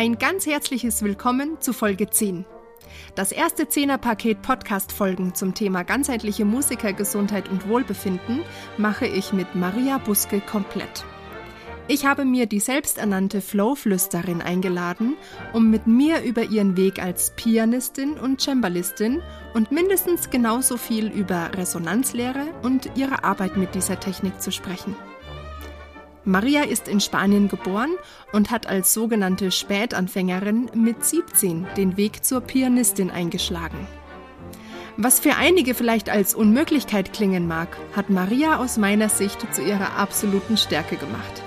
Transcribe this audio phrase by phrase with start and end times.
[0.00, 2.46] Ein ganz herzliches Willkommen zu Folge 10.
[3.16, 8.40] Das erste Zehner-Paket Podcast-Folgen zum Thema ganzheitliche Musikergesundheit und Wohlbefinden
[8.78, 11.04] mache ich mit Maria Buske komplett.
[11.86, 15.18] Ich habe mir die selbsternannte Flow-Flüsterin eingeladen,
[15.52, 19.20] um mit mir über ihren Weg als Pianistin und Cembalistin
[19.52, 24.96] und mindestens genauso viel über Resonanzlehre und ihre Arbeit mit dieser Technik zu sprechen.
[26.30, 27.90] Maria ist in Spanien geboren
[28.32, 33.88] und hat als sogenannte Spätanfängerin mit 17 den Weg zur Pianistin eingeschlagen.
[34.96, 39.96] Was für einige vielleicht als Unmöglichkeit klingen mag, hat Maria aus meiner Sicht zu ihrer
[39.96, 41.42] absoluten Stärke gemacht.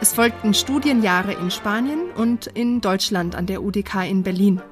[0.00, 4.62] Es folgten Studienjahre in Spanien und in Deutschland an der UDK in Berlin,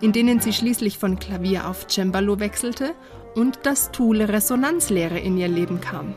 [0.00, 2.94] in denen sie schließlich von Klavier auf Cembalo wechselte
[3.36, 6.14] und das Tool Resonanzlehre in ihr Leben kam.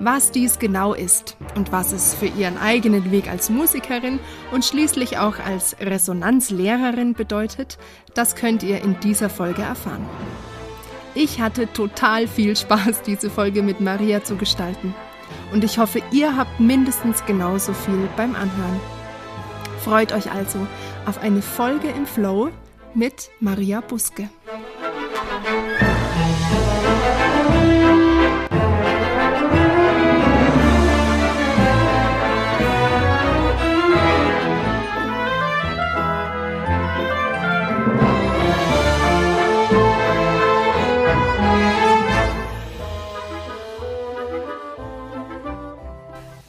[0.00, 4.18] Was dies genau ist und was es für ihren eigenen Weg als Musikerin
[4.52, 7.78] und schließlich auch als Resonanzlehrerin bedeutet,
[8.14, 10.04] das könnt ihr in dieser Folge erfahren.
[11.14, 14.94] Ich hatte total viel Spaß, diese Folge mit Maria zu gestalten
[15.52, 18.80] und ich hoffe, ihr habt mindestens genauso viel beim Anhören.
[19.84, 20.66] Freut euch also
[21.06, 22.50] auf eine Folge im Flow
[22.94, 24.28] mit Maria Buske.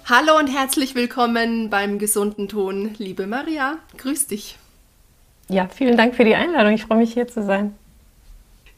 [0.07, 3.79] Hallo und herzlich willkommen beim gesunden Ton, liebe Maria.
[3.97, 4.55] Grüß dich.
[5.49, 6.73] Ja, vielen Dank für die Einladung.
[6.73, 7.73] Ich freue mich hier zu sein.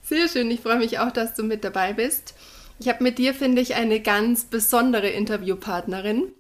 [0.03, 0.49] Sehr schön.
[0.51, 2.33] Ich freue mich auch, dass du mit dabei bist.
[2.79, 6.31] Ich habe mit dir, finde ich, eine ganz besondere Interviewpartnerin.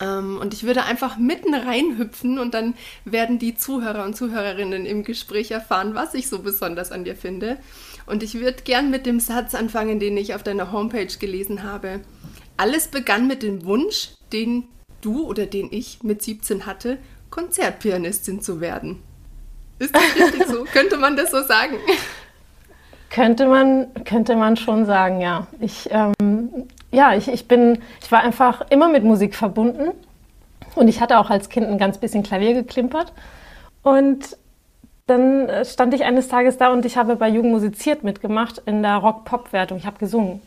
[0.00, 2.72] Ähm, und ich würde einfach mitten reinhüpfen und dann
[3.04, 7.58] werden die Zuhörer und Zuhörerinnen im Gespräch erfahren, was ich so besonders an dir finde.
[8.06, 12.00] Und ich würde gern mit dem Satz anfangen, den ich auf deiner Homepage gelesen habe.
[12.60, 14.64] Alles begann mit dem Wunsch, den
[15.00, 16.98] du oder den ich mit 17 hatte,
[17.30, 19.02] Konzertpianistin zu werden.
[19.78, 20.64] Ist das richtig so?
[20.74, 21.76] Könnte man das so sagen?
[23.08, 25.46] Könnte man, könnte man schon sagen, ja.
[25.58, 26.50] Ich, ähm,
[26.92, 29.92] ja, ich, ich bin, ich war einfach immer mit Musik verbunden
[30.74, 33.14] und ich hatte auch als Kind ein ganz bisschen Klavier geklimpert
[33.82, 34.36] und
[35.06, 38.96] dann stand ich eines Tages da und ich habe bei Jugend musiziert mitgemacht in der
[38.96, 39.78] Rock-Pop-Wertung.
[39.78, 40.42] Ich habe gesungen.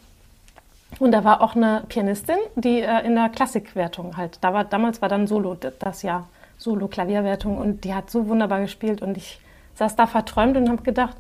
[1.00, 5.02] Und da war auch eine Pianistin, die äh, in der Klassikwertung halt, da war, damals
[5.02, 6.28] war dann Solo das Jahr,
[6.58, 9.40] Solo-Klavierwertung und die hat so wunderbar gespielt und ich
[9.76, 11.18] saß da verträumt und habe gedacht,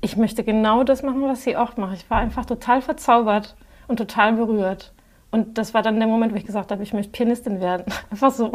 [0.00, 1.94] ich möchte genau das machen, was sie auch macht.
[1.94, 3.54] Ich war einfach total verzaubert
[3.86, 4.92] und total berührt.
[5.32, 7.86] Und das war dann der Moment, wo ich gesagt habe, ich möchte Pianistin werden.
[8.10, 8.52] Einfach so.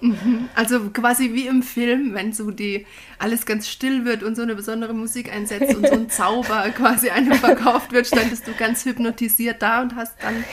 [0.00, 0.48] Mhm.
[0.56, 2.84] Also quasi wie im Film, wenn so die
[3.20, 7.10] alles ganz still wird und so eine besondere Musik einsetzt und so ein Zauber quasi
[7.10, 10.44] einem verkauft wird, standest du ganz hypnotisiert da und hast dann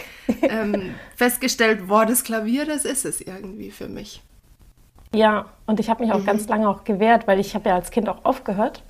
[0.44, 4.22] ähm, festgestellt, boah, das Klavier, das ist es irgendwie für mich.
[5.12, 6.26] Ja, und ich habe mich auch mhm.
[6.26, 8.84] ganz lange auch gewehrt, weil ich habe ja als Kind auch aufgehört.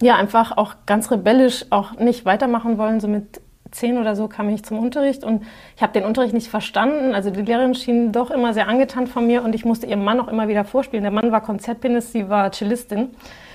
[0.00, 3.42] Ja, einfach auch ganz rebellisch auch nicht weitermachen wollen, so mit
[3.74, 5.44] zehn oder so kam ich zum Unterricht und
[5.76, 7.14] ich habe den Unterricht nicht verstanden.
[7.14, 10.20] Also die Lehrerin schien doch immer sehr angetan von mir und ich musste ihrem Mann
[10.20, 11.02] auch immer wieder vorspielen.
[11.02, 13.10] Der Mann war Konzertpianist, sie war Cellistin.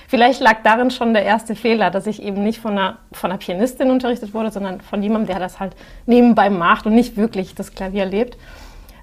[0.08, 3.38] Vielleicht lag darin schon der erste Fehler, dass ich eben nicht von einer, von einer
[3.38, 7.74] Pianistin unterrichtet wurde, sondern von jemandem, der das halt nebenbei macht und nicht wirklich das
[7.74, 8.36] Klavier lebt.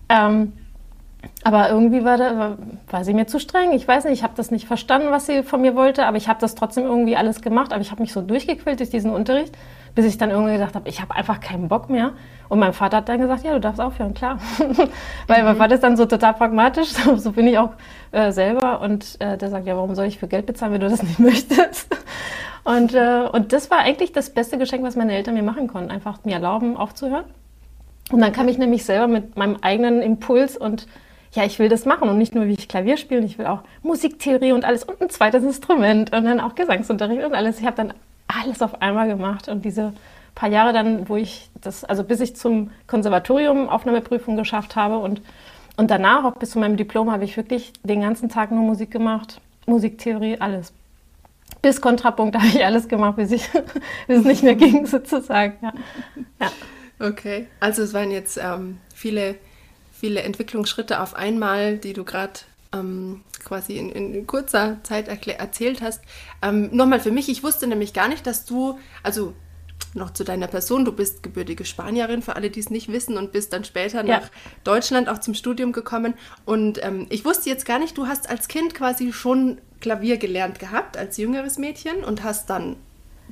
[0.10, 0.52] Ähm,
[1.44, 2.58] aber irgendwie war, da,
[2.90, 3.72] war sie mir zu streng.
[3.72, 6.28] Ich weiß nicht, ich habe das nicht verstanden, was sie von mir wollte, aber ich
[6.28, 7.72] habe das trotzdem irgendwie alles gemacht.
[7.72, 9.56] Aber ich habe mich so durchgequält durch diesen Unterricht
[9.98, 12.12] bis ich dann irgendwie gedacht habe, ich habe einfach keinen Bock mehr.
[12.50, 14.38] Und mein Vater hat dann gesagt, ja, du darfst aufhören, klar.
[15.28, 15.46] Weil mhm.
[15.46, 17.72] mein Vater ist dann so total pragmatisch, so, so bin ich auch
[18.12, 18.80] äh, selber.
[18.82, 21.18] Und äh, der sagt, ja, warum soll ich für Geld bezahlen, wenn du das nicht
[21.20, 21.98] möchtest?
[22.64, 25.90] Und, äh, und das war eigentlich das beste Geschenk, was meine Eltern mir machen konnten,
[25.90, 27.26] einfach mir erlauben, aufzuhören.
[28.12, 30.86] Und dann kam ich nämlich selber mit meinem eigenen Impuls und
[31.32, 33.62] ja, ich will das machen und nicht nur, wie ich Klavier spiele, ich will auch
[33.82, 37.60] Musiktheorie und alles und ein zweites Instrument und dann auch Gesangsunterricht und alles.
[37.60, 37.94] Ich habe dann
[38.28, 39.94] alles auf einmal gemacht und diese
[40.36, 45.22] paar Jahre dann, wo ich das, also bis ich zum Konservatorium Aufnahmeprüfung geschafft habe und,
[45.78, 48.92] und danach, auch bis zu meinem Diplom, habe ich wirklich den ganzen Tag nur Musik
[48.92, 50.74] gemacht, Musiktheorie, alles.
[51.62, 53.50] Bis Kontrapunkt habe ich alles gemacht, bis, ich,
[54.08, 55.58] bis es nicht mehr ging, sozusagen.
[55.62, 55.74] Ja.
[56.40, 56.52] ja.
[57.00, 59.36] Okay, also es waren jetzt ähm, viele,
[59.92, 62.34] viele Entwicklungsschritte auf einmal, die du gerade
[62.74, 66.02] ähm, quasi in, in, kurzer Zeit erzählt hast.
[66.42, 69.34] Ähm, Nochmal für mich, ich wusste nämlich gar nicht, dass du, also
[69.94, 70.86] noch zu deiner Person.
[70.86, 74.20] Du bist gebürtige Spanierin, für alle, die es nicht wissen, und bist dann später ja.
[74.20, 74.30] nach
[74.64, 76.14] Deutschland auch zum Studium gekommen.
[76.46, 80.60] Und ähm, ich wusste jetzt gar nicht, du hast als Kind quasi schon Klavier gelernt
[80.60, 82.78] gehabt, als jüngeres Mädchen, und hast dann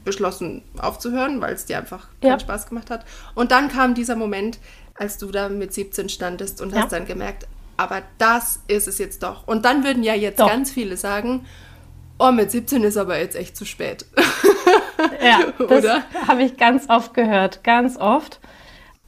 [0.03, 2.39] beschlossen aufzuhören, weil es dir einfach keinen ja.
[2.39, 3.05] Spaß gemacht hat.
[3.33, 4.59] Und dann kam dieser Moment,
[4.93, 6.81] als du da mit 17 standest und ja.
[6.81, 7.47] hast dann gemerkt,
[7.77, 9.47] aber das ist es jetzt doch.
[9.47, 10.47] Und dann würden ja jetzt doch.
[10.47, 11.45] ganz viele sagen,
[12.19, 14.05] oh, mit 17 ist aber jetzt echt zu spät.
[15.23, 15.85] ja, das
[16.27, 18.39] habe ich ganz oft gehört, ganz oft.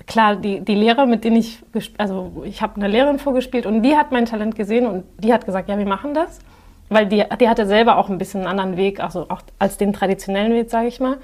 [0.06, 1.62] Klar, die, die Lehrer, mit denen ich,
[1.98, 5.46] also ich habe eine Lehrerin vorgespielt und die hat mein Talent gesehen und die hat
[5.46, 6.40] gesagt, ja, wir machen das.
[6.90, 9.92] Weil die, die hatte selber auch ein bisschen einen anderen Weg, also auch als den
[9.92, 11.18] traditionellen Weg, sage ich mal.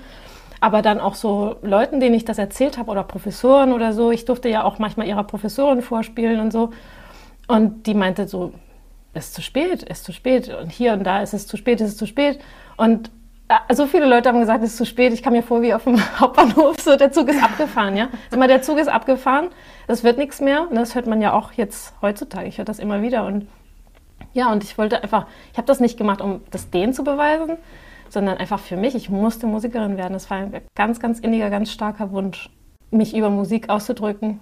[0.60, 4.26] Aber dann auch so Leuten, denen ich das erzählt habe oder Professoren oder so, ich
[4.26, 6.72] durfte ja auch manchmal ihrer Professorin vorspielen und so.
[7.48, 8.54] Und die meinte so,
[9.14, 10.50] es ist zu spät, es ist zu spät.
[10.50, 12.40] Und hier und da ist es zu spät, es ist zu spät.
[12.78, 13.12] Und
[13.48, 15.14] äh, so viele Leute haben gesagt, es ist zu spät.
[15.14, 18.10] Ich kam mir vor wie auf dem Hauptbahnhof, so der Zug ist abgefahren, ja.
[18.36, 19.50] Mal, der Zug ist abgefahren,
[19.88, 20.68] das wird nichts mehr.
[20.70, 22.48] Und das hört man ja auch jetzt heutzutage.
[22.48, 23.26] Ich höre das immer wieder.
[23.26, 23.48] Und
[24.34, 27.58] ja, und ich wollte einfach, ich habe das nicht gemacht, um das denen zu beweisen,
[28.10, 28.96] sondern einfach für mich.
[28.96, 30.14] Ich musste Musikerin werden.
[30.14, 32.50] Das war ein ganz, ganz inniger, ganz starker Wunsch,
[32.90, 34.40] mich über Musik auszudrücken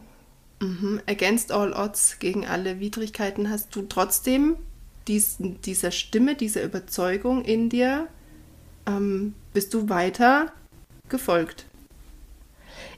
[0.61, 1.01] Mhm.
[1.07, 4.57] Against all odds, gegen alle Widrigkeiten, hast du trotzdem
[5.07, 8.07] dies, dieser Stimme, dieser Überzeugung in dir,
[8.85, 10.51] ähm, bist du weiter
[11.09, 11.65] gefolgt?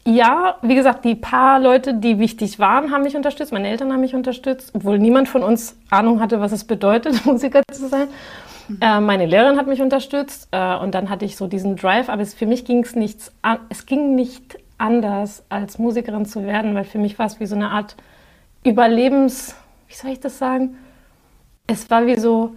[0.06, 3.54] Ja, wie gesagt, die paar Leute, die wichtig waren, haben mich unterstützt.
[3.54, 7.62] Meine Eltern haben mich unterstützt, obwohl niemand von uns Ahnung hatte, was es bedeutet, Musiker
[7.72, 8.10] zu sein.
[8.68, 8.78] Mhm.
[8.82, 12.22] Äh, meine Lehrerin hat mich unterstützt äh, und dann hatte ich so diesen Drive, aber
[12.22, 16.76] es, für mich ging es nichts an, es ging nicht anders, als Musikerin zu werden,
[16.76, 17.96] weil für mich war es wie so eine Art
[18.66, 19.56] Überlebens,
[19.88, 20.78] wie soll ich das sagen?
[21.68, 22.56] Es war wie so,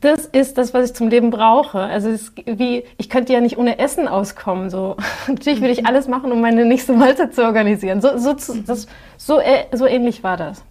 [0.00, 1.80] das ist das, was ich zum Leben brauche.
[1.80, 4.68] Also es wie, ich könnte ja nicht ohne Essen auskommen.
[4.68, 4.96] So.
[5.26, 8.00] Natürlich würde ich alles machen, um meine nächste Mahlzeit zu organisieren.
[8.00, 8.86] So, so, das,
[9.16, 9.40] so,
[9.72, 10.62] so ähnlich war das.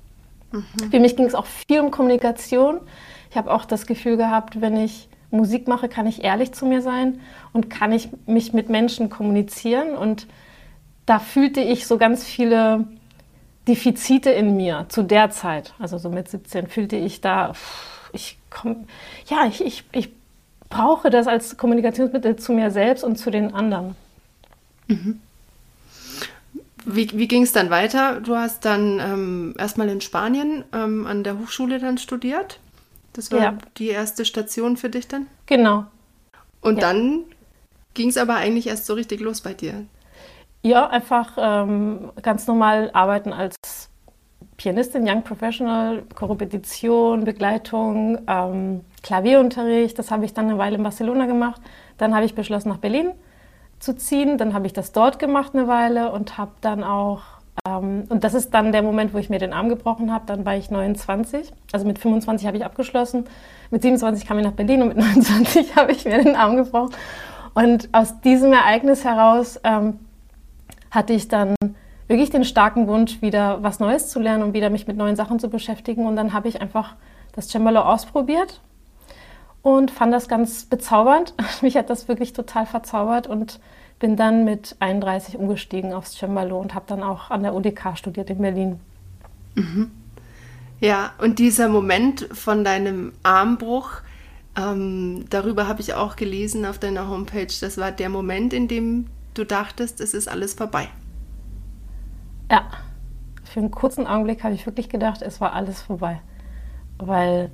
[0.51, 0.91] Mhm.
[0.91, 2.79] Für mich ging es auch viel um Kommunikation.
[3.31, 6.81] Ich habe auch das Gefühl gehabt, wenn ich Musik mache, kann ich ehrlich zu mir
[6.81, 7.19] sein
[7.51, 10.27] und kann ich mich mit Menschen kommunizieren und
[11.07, 12.86] da fühlte ich so ganz viele
[13.68, 15.74] Defizite in mir zu der Zeit.
[15.80, 17.54] Also so mit 17 fühlte ich da,
[18.13, 18.88] ich komm,
[19.27, 20.09] ja, ich, ich, ich
[20.69, 23.95] brauche das als Kommunikationsmittel zu mir selbst und zu den anderen.
[24.88, 25.21] Mhm.
[26.86, 28.19] Wie, wie ging es dann weiter?
[28.21, 32.60] Du hast dann ähm, erstmal in Spanien ähm, an der Hochschule dann studiert.
[33.13, 33.57] Das war ja.
[33.77, 35.27] die erste Station für dich dann?
[35.48, 35.86] Genau.
[36.62, 36.81] Und ja.
[36.81, 37.24] dann
[37.94, 39.86] ging es aber eigentlich erst so richtig los bei dir.
[40.68, 43.56] Ja, einfach ähm, ganz normal arbeiten als
[44.58, 49.98] Pianistin, Young Professional, Korrepetition, Begleitung, ähm, Klavierunterricht.
[49.98, 51.62] Das habe ich dann eine Weile in Barcelona gemacht.
[51.98, 53.12] Dann habe ich beschlossen, nach Berlin
[53.80, 54.38] zu ziehen.
[54.38, 57.22] Dann habe ich das dort gemacht eine Weile und habe dann auch,
[57.66, 60.25] ähm, und das ist dann der Moment, wo ich mir den Arm gebrochen habe.
[60.25, 63.24] Dann war ich 29, also mit 25 habe ich abgeschlossen.
[63.72, 66.94] Mit 27 kam ich nach Berlin und mit 29 habe ich mir den Arm gebrochen.
[67.54, 70.00] Und aus diesem Ereignis heraus ähm,
[70.92, 71.56] hatte ich dann
[72.07, 75.39] wirklich den starken Wunsch, wieder was Neues zu lernen und wieder mich mit neuen Sachen
[75.39, 76.06] zu beschäftigen.
[76.06, 76.95] Und dann habe ich einfach
[77.34, 78.62] das Cembalo ausprobiert
[79.62, 81.34] und fand das ganz bezaubernd.
[81.62, 83.60] Mich hat das wirklich total verzaubert und
[84.00, 88.30] bin dann mit 31 umgestiegen aufs Cembalo und habe dann auch an der UDK studiert
[88.30, 88.80] in Berlin.
[89.56, 89.92] Mhm.
[90.80, 93.89] Ja, und dieser Moment von deinem Armbruch,
[94.56, 97.48] ähm, darüber habe ich auch gelesen auf deiner Homepage.
[97.60, 100.88] Das war der Moment, in dem du dachtest, es ist alles vorbei.
[102.51, 102.63] Ja,
[103.44, 106.22] für einen kurzen Augenblick habe ich wirklich gedacht, es war alles vorbei.
[106.98, 107.51] Weil,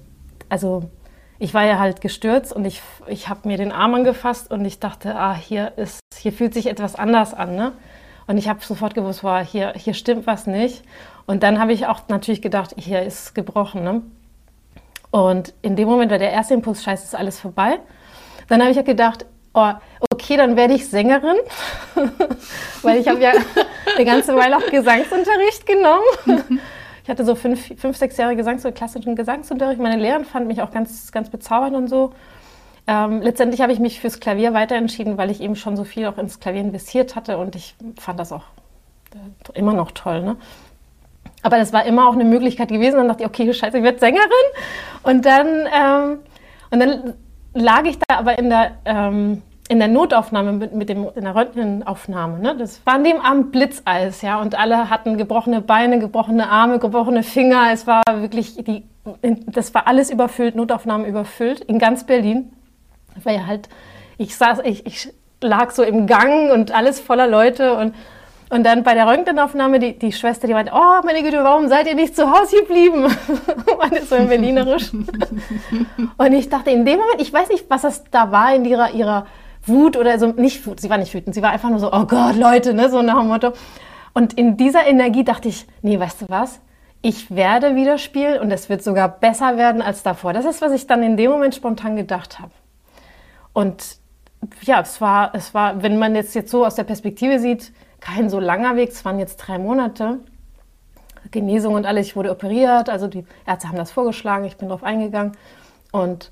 [0.49, 0.89] also
[1.39, 4.79] ich war ja halt gestürzt und ich, ich habe mir den Arm angefasst und ich
[4.79, 7.55] dachte, ah, hier, ist, hier fühlt sich etwas anders an.
[7.55, 7.73] Ne?
[8.27, 10.83] Und ich habe sofort gewusst, wow, hier, hier stimmt was nicht.
[11.25, 13.83] Und dann habe ich auch natürlich gedacht, hier ist gebrochen.
[13.83, 14.01] Ne?
[15.11, 17.79] Und in dem Moment war der erste Impuls, scheiße, ist alles vorbei.
[18.47, 19.71] Dann habe ich ja gedacht, oh,
[20.11, 21.37] okay, dann werde ich Sängerin,
[22.81, 23.31] weil ich habe ja
[23.95, 26.59] eine ganze Weile auch Gesangsunterricht genommen.
[27.03, 29.79] Ich hatte so fünf, fünf sechs Jahre Gesangs klassischen Gesangsunterricht.
[29.79, 32.13] Meine Lehrerin fand mich auch ganz, ganz bezaubernd und so.
[32.85, 36.05] Ähm, letztendlich habe ich mich fürs Klavier weiter entschieden, weil ich eben schon so viel
[36.05, 38.43] auch ins Klavier investiert hatte und ich fand das auch
[39.13, 40.21] äh, immer noch toll.
[40.21, 40.35] Ne?
[41.43, 42.97] Aber das war immer auch eine Möglichkeit gewesen.
[42.97, 44.29] Dann dachte ich, okay, scheiße, ich werde Sängerin.
[45.03, 46.19] Und dann, ähm,
[46.71, 47.13] und dann
[47.53, 51.35] lag ich da aber in der, ähm, in der Notaufnahme mit, mit dem, in der
[51.35, 52.39] Röntgenaufnahme.
[52.39, 52.55] Ne?
[52.57, 57.23] Das war an dem Abend Blitzeis, ja, und alle hatten gebrochene Beine, gebrochene Arme, gebrochene
[57.23, 57.71] Finger.
[57.71, 58.83] Es war wirklich, die,
[59.47, 62.51] das war alles überfüllt, Notaufnahmen überfüllt in ganz Berlin.
[63.23, 63.69] Weil halt,
[64.17, 67.93] ich saß, ich, ich lag so im Gang und alles voller Leute und
[68.53, 71.87] und dann bei der Röntgenaufnahme, die, die Schwester, die meinte, oh meine Güte, warum seid
[71.87, 73.07] ihr nicht zu Hause geblieben?
[73.79, 74.93] meine so im Berlinerisch.
[76.17, 78.91] und ich dachte in dem Moment, ich weiß nicht, was das da war in ihrer,
[78.91, 79.25] ihrer
[79.65, 82.05] Wut oder so, nicht Wut, sie war nicht wütend, sie war einfach nur so, oh
[82.05, 83.53] Gott, Leute, ne, so nach dem Motto.
[84.13, 86.59] Und in dieser Energie dachte ich, nee, weißt du was?
[87.01, 90.31] Ich werde wieder spielen und es wird sogar besser werden als davor.
[90.31, 92.51] Das ist, was ich dann in dem Moment spontan gedacht habe.
[93.51, 93.97] Und
[94.61, 97.71] ja, es war, es war, wenn man jetzt, jetzt so aus der Perspektive sieht,
[98.03, 98.89] kein so langer Weg.
[98.89, 100.19] Es waren jetzt drei Monate.
[101.31, 102.07] Genesung und alles.
[102.07, 102.89] Ich wurde operiert.
[102.89, 104.43] Also die Ärzte haben das vorgeschlagen.
[104.43, 105.37] Ich bin darauf eingegangen.
[105.93, 106.31] Und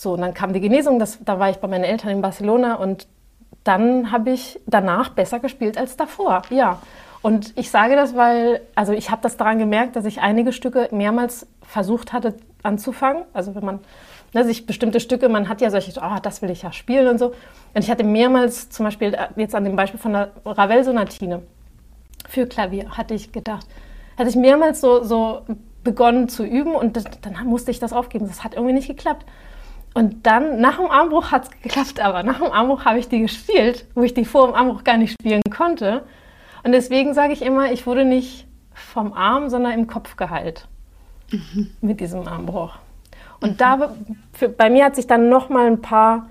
[0.00, 0.98] so, und dann kam die Genesung.
[0.98, 2.76] Das, da war ich bei meinen Eltern in Barcelona.
[2.76, 3.06] Und
[3.64, 6.40] dann habe ich danach besser gespielt als davor.
[6.48, 6.80] Ja.
[7.20, 10.88] Und ich sage das, weil, also ich habe das daran gemerkt, dass ich einige Stücke
[10.90, 13.24] mehrmals versucht hatte anzufangen.
[13.34, 13.80] Also wenn man
[14.32, 17.18] ne, sich bestimmte Stücke, man hat ja solche, oh, das will ich ja spielen und
[17.18, 17.26] so.
[17.74, 21.42] Und ich hatte mehrmals, zum Beispiel äh, jetzt an dem Beispiel von der Ravel-Sonatine
[22.28, 23.66] für Klavier, hatte ich gedacht,
[24.16, 25.42] hatte ich mehrmals so, so
[25.82, 28.26] begonnen zu üben und das, dann musste ich das aufgeben.
[28.28, 29.26] Das hat irgendwie nicht geklappt.
[29.94, 33.20] Und dann, nach dem Armbruch hat es geklappt, aber nach dem Armbruch habe ich die
[33.20, 36.04] gespielt, wo ich die vor dem Armbruch gar nicht spielen konnte.
[36.62, 40.68] Und deswegen sage ich immer, ich wurde nicht vom Arm, sondern im Kopf geheilt
[41.30, 41.70] mhm.
[41.80, 42.74] mit diesem Armbruch.
[43.40, 43.94] Und da,
[44.32, 46.28] für, bei mir hat sich dann noch mal ein paar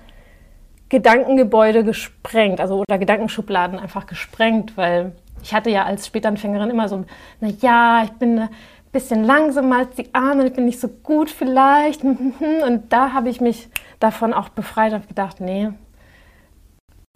[0.89, 5.13] Gedankengebäude gesprengt, also oder Gedankenschubladen einfach gesprengt, weil
[5.43, 7.05] ich hatte ja als Spätanfängerin immer so,
[7.39, 8.49] na ja, ich bin ein
[8.91, 12.03] bisschen langsamer als die anderen, ich bin nicht so gut vielleicht.
[12.03, 15.69] Und da habe ich mich davon auch befreit und gedacht, nee,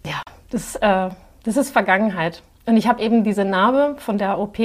[0.06, 1.10] ja, das, äh,
[1.44, 2.44] das ist Vergangenheit.
[2.66, 4.58] Und ich habe eben diese Narbe von der OP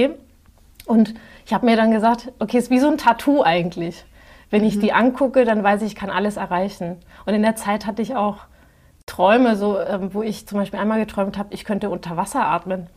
[0.86, 1.14] und
[1.46, 4.04] ich habe mir dann gesagt, okay, ist wie so ein Tattoo eigentlich.
[4.50, 4.80] Wenn ich mhm.
[4.80, 6.96] die angucke, dann weiß ich, ich kann alles erreichen.
[7.26, 8.38] Und in der Zeit hatte ich auch
[9.06, 12.88] Träume, so, ähm, wo ich zum Beispiel einmal geträumt habe, ich könnte unter Wasser atmen.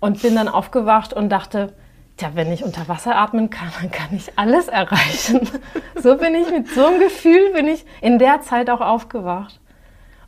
[0.00, 1.72] Und bin dann aufgewacht und dachte,
[2.20, 5.48] ja, wenn ich unter Wasser atmen kann, dann kann ich alles erreichen.
[5.96, 9.60] so bin ich mit so einem Gefühl, bin ich in der Zeit auch aufgewacht.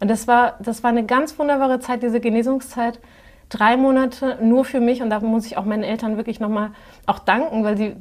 [0.00, 3.00] Und das war, das war eine ganz wunderbare Zeit, diese Genesungszeit.
[3.48, 6.70] Drei Monate nur für mich und da muss ich auch meinen Eltern wirklich nochmal
[7.06, 7.96] auch danken, weil sie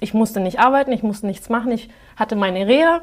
[0.00, 1.72] ich musste nicht arbeiten, ich musste nichts machen.
[1.72, 3.02] Ich hatte meine Reha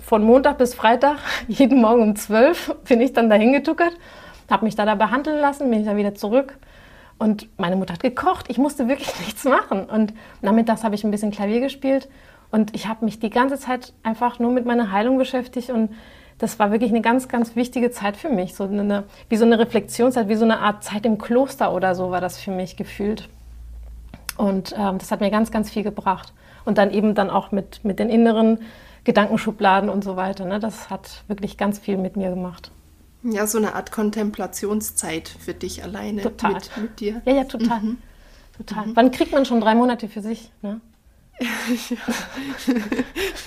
[0.00, 3.92] von Montag bis Freitag, jeden Morgen um 12 bin ich dann dahin getuckert,
[4.50, 6.58] habe mich da, da behandeln lassen, bin ich dann wieder zurück.
[7.18, 8.46] Und meine Mutter hat gekocht.
[8.48, 9.84] Ich musste wirklich nichts machen.
[9.84, 12.08] Und nachmittags habe ich ein bisschen Klavier gespielt.
[12.50, 15.70] Und ich habe mich die ganze Zeit einfach nur mit meiner Heilung beschäftigt.
[15.70, 15.90] Und
[16.38, 18.54] das war wirklich eine ganz, ganz wichtige Zeit für mich.
[18.54, 22.10] So eine, wie so eine Reflexionszeit, wie so eine Art Zeit im Kloster oder so
[22.10, 23.28] war das für mich gefühlt.
[24.42, 26.32] Und ähm, das hat mir ganz, ganz viel gebracht.
[26.64, 28.58] Und dann eben dann auch mit, mit den inneren
[29.04, 30.46] Gedankenschubladen und so weiter.
[30.46, 30.58] Ne?
[30.58, 32.72] Das hat wirklich ganz viel mit mir gemacht.
[33.22, 36.54] Ja, so eine Art Kontemplationszeit für dich alleine total.
[36.54, 37.22] Mit, mit dir.
[37.24, 37.82] Ja, ja, total.
[37.82, 37.98] Mhm.
[38.56, 38.86] total.
[38.86, 38.96] Mhm.
[38.96, 40.50] Wann kriegt man schon drei Monate für sich?
[40.60, 40.80] Ne?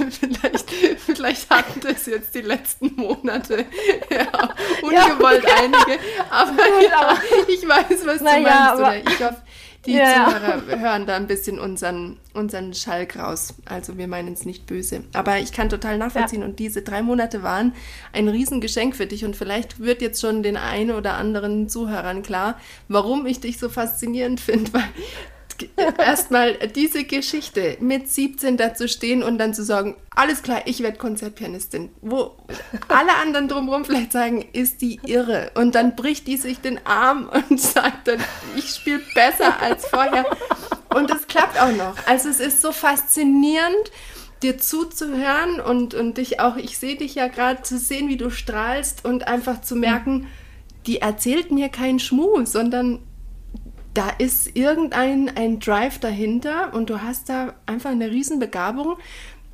[0.09, 3.65] vielleicht, vielleicht hatten das jetzt die letzten Monate
[4.09, 4.27] ja,
[4.81, 5.99] ungewollt ja, einige,
[6.29, 8.75] aber, ja, ich weiß, was du meinst.
[8.75, 9.41] Oder ich hoffe,
[9.85, 10.27] die ja.
[10.27, 13.53] Zuhörer hören da ein bisschen unseren, unseren Schalk raus.
[13.65, 15.03] Also wir meinen es nicht böse.
[15.13, 16.41] Aber ich kann total nachvollziehen.
[16.41, 16.47] Ja.
[16.47, 17.73] Und diese drei Monate waren
[18.13, 19.25] ein Riesengeschenk für dich.
[19.25, 23.69] Und vielleicht wird jetzt schon den einen oder anderen Zuhörern klar, warum ich dich so
[23.69, 24.73] faszinierend finde.
[24.73, 24.83] Weil
[25.97, 30.97] erstmal diese Geschichte mit 17 dazu stehen und dann zu sagen, alles klar, ich werde
[30.97, 31.89] Konzertpianistin.
[32.01, 32.37] Wo
[32.87, 35.51] alle anderen drumherum vielleicht sagen, ist die irre.
[35.55, 38.19] Und dann bricht die sich den Arm und sagt dann,
[38.55, 40.25] ich spiele besser als vorher.
[40.93, 41.95] Und es klappt auch noch.
[42.07, 43.91] Also es ist so faszinierend
[44.43, 48.29] dir zuzuhören und, und dich auch, ich sehe dich ja gerade, zu sehen, wie du
[48.29, 50.27] strahlst und einfach zu merken,
[50.85, 52.99] die erzählt mir keinen Schmuh, sondern
[53.95, 58.97] da ist irgendein ein Drive dahinter und du hast da einfach eine Riesenbegabung,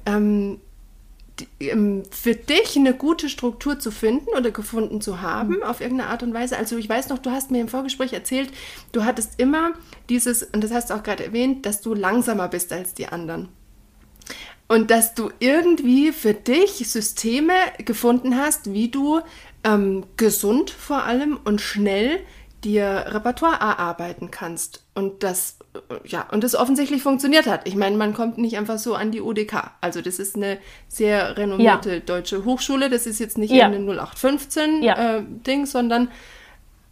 [0.05, 0.60] ähm,
[1.60, 5.63] ähm, für dich eine gute Struktur zu finden oder gefunden zu haben mhm.
[5.63, 6.57] auf irgendeine Art und Weise.
[6.57, 8.51] Also ich weiß noch, du hast mir im Vorgespräch erzählt,
[8.91, 9.71] du hattest immer
[10.10, 13.50] dieses, und das hast du auch gerade erwähnt, dass du langsamer bist als die anderen.
[14.67, 17.53] Und dass du irgendwie für dich Systeme
[17.86, 19.19] gefunden hast, wie du
[19.63, 22.21] ähm, gesund vor allem und schnell
[22.63, 24.84] dir Repertoire erarbeiten kannst.
[24.94, 25.58] Und das,
[26.06, 27.68] ja, und das offensichtlich funktioniert hat.
[27.68, 29.72] Ich meine, man kommt nicht einfach so an die UDK.
[29.82, 32.00] Also das ist eine sehr renommierte ja.
[32.00, 32.89] deutsche Hochschule.
[32.89, 33.65] Das ist jetzt nicht ja.
[33.65, 35.18] eine 0815 ja.
[35.18, 36.10] äh, Ding, sondern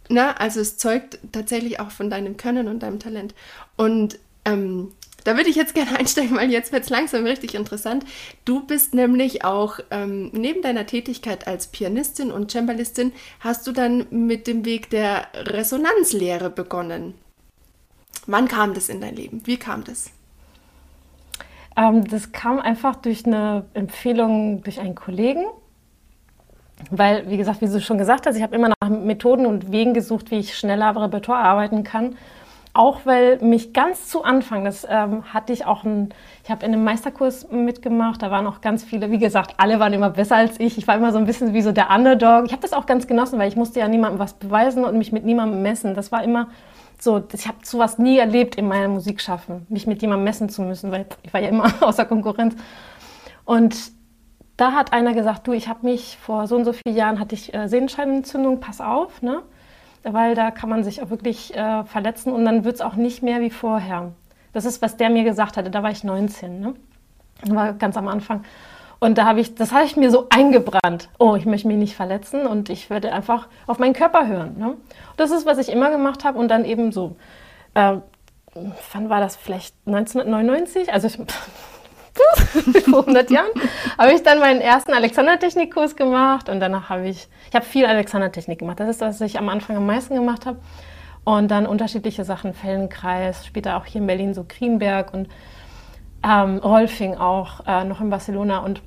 [0.08, 3.34] na, also es zeugt tatsächlich auch von deinem Können und deinem Talent.
[3.76, 4.92] Und ähm,
[5.24, 8.04] Da würde ich jetzt gerne einsteigen, weil jetzt wird es langsam richtig interessant.
[8.44, 14.06] Du bist nämlich auch ähm, neben deiner Tätigkeit als Pianistin und Cembalistin, hast du dann
[14.10, 17.14] mit dem Weg der Resonanzlehre begonnen.
[18.26, 19.42] Wann kam das in dein Leben?
[19.44, 20.10] Wie kam das?
[21.76, 25.44] Ähm, das kam einfach durch eine Empfehlung durch einen Kollegen.
[26.90, 29.92] Weil, wie gesagt, wie du schon gesagt hast, ich habe immer nach Methoden und Wegen
[29.92, 32.16] gesucht, wie ich schneller am Repertoire arbeiten kann.
[32.72, 36.10] Auch weil mich ganz zu Anfang, das ähm, hatte ich auch, ein,
[36.44, 39.92] ich habe in einem Meisterkurs mitgemacht, da waren auch ganz viele, wie gesagt, alle waren
[39.92, 40.78] immer besser als ich.
[40.78, 42.44] Ich war immer so ein bisschen wie so der Underdog.
[42.46, 45.10] Ich habe das auch ganz genossen, weil ich musste ja niemandem was beweisen und mich
[45.10, 45.94] mit niemandem messen.
[45.94, 46.46] Das war immer
[47.00, 50.92] so, ich habe sowas nie erlebt in meinem Musikschaffen, mich mit jemandem messen zu müssen,
[50.92, 52.54] weil ich war ja immer außer Konkurrenz.
[53.44, 53.74] Und
[54.56, 57.34] da hat einer gesagt, du, ich habe mich vor so und so vielen Jahren hatte
[57.34, 59.42] ich äh, Sehenscheidenentzündung, pass auf, ne?
[60.02, 63.22] Weil da kann man sich auch wirklich äh, verletzen und dann wird es auch nicht
[63.22, 64.12] mehr wie vorher.
[64.52, 65.70] Das ist, was der mir gesagt hatte.
[65.70, 66.74] Da war ich 19, ne?
[67.48, 68.44] war ganz am Anfang.
[68.98, 71.08] Und da habe ich, das habe ich mir so eingebrannt.
[71.18, 74.58] Oh, ich möchte mich nicht verletzen und ich werde einfach auf meinen Körper hören.
[74.58, 74.76] Ne?
[75.16, 77.16] Das ist, was ich immer gemacht habe und dann eben so.
[77.74, 77.96] Äh,
[78.92, 79.36] wann war das?
[79.36, 80.92] Vielleicht 1999?
[80.92, 81.08] Also
[82.90, 83.50] vor 100 Jahren,
[83.98, 88.58] habe ich dann meinen ersten Alexander-Technik-Kurs gemacht und danach habe ich, ich habe viel Alexander-Technik
[88.58, 88.80] gemacht.
[88.80, 90.58] Das ist, was ich am Anfang am meisten gemacht habe.
[91.24, 95.28] Und dann unterschiedliche Sachen, Fellenkreis, später auch hier in Berlin so Krienberg und
[96.24, 98.82] ähm, Rolfing auch, äh, noch in Barcelona und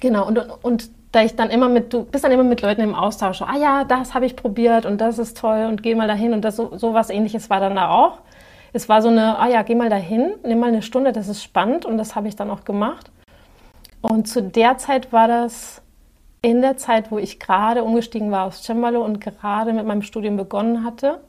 [0.00, 2.82] genau, und, und, und da ich dann immer mit, du bist dann immer mit Leuten
[2.82, 5.94] im Austausch, so, ah ja, das habe ich probiert und das ist toll und geh
[5.94, 8.18] mal dahin und das so, so was ähnliches war dann da auch
[8.72, 11.42] es war so eine, ah ja, geh mal dahin, nimm mal eine Stunde, das ist
[11.42, 13.10] spannend und das habe ich dann auch gemacht.
[14.00, 15.82] Und zu der Zeit war das
[16.42, 20.36] in der Zeit, wo ich gerade umgestiegen war aus Cembalo und gerade mit meinem Studium
[20.36, 21.20] begonnen hatte.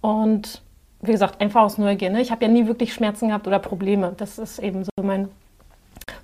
[0.00, 0.62] Und
[1.02, 2.10] wie gesagt, einfach aus Neugier.
[2.10, 2.22] Ne?
[2.22, 4.14] Ich habe ja nie wirklich Schmerzen gehabt oder Probleme.
[4.16, 5.28] Das ist eben so mein.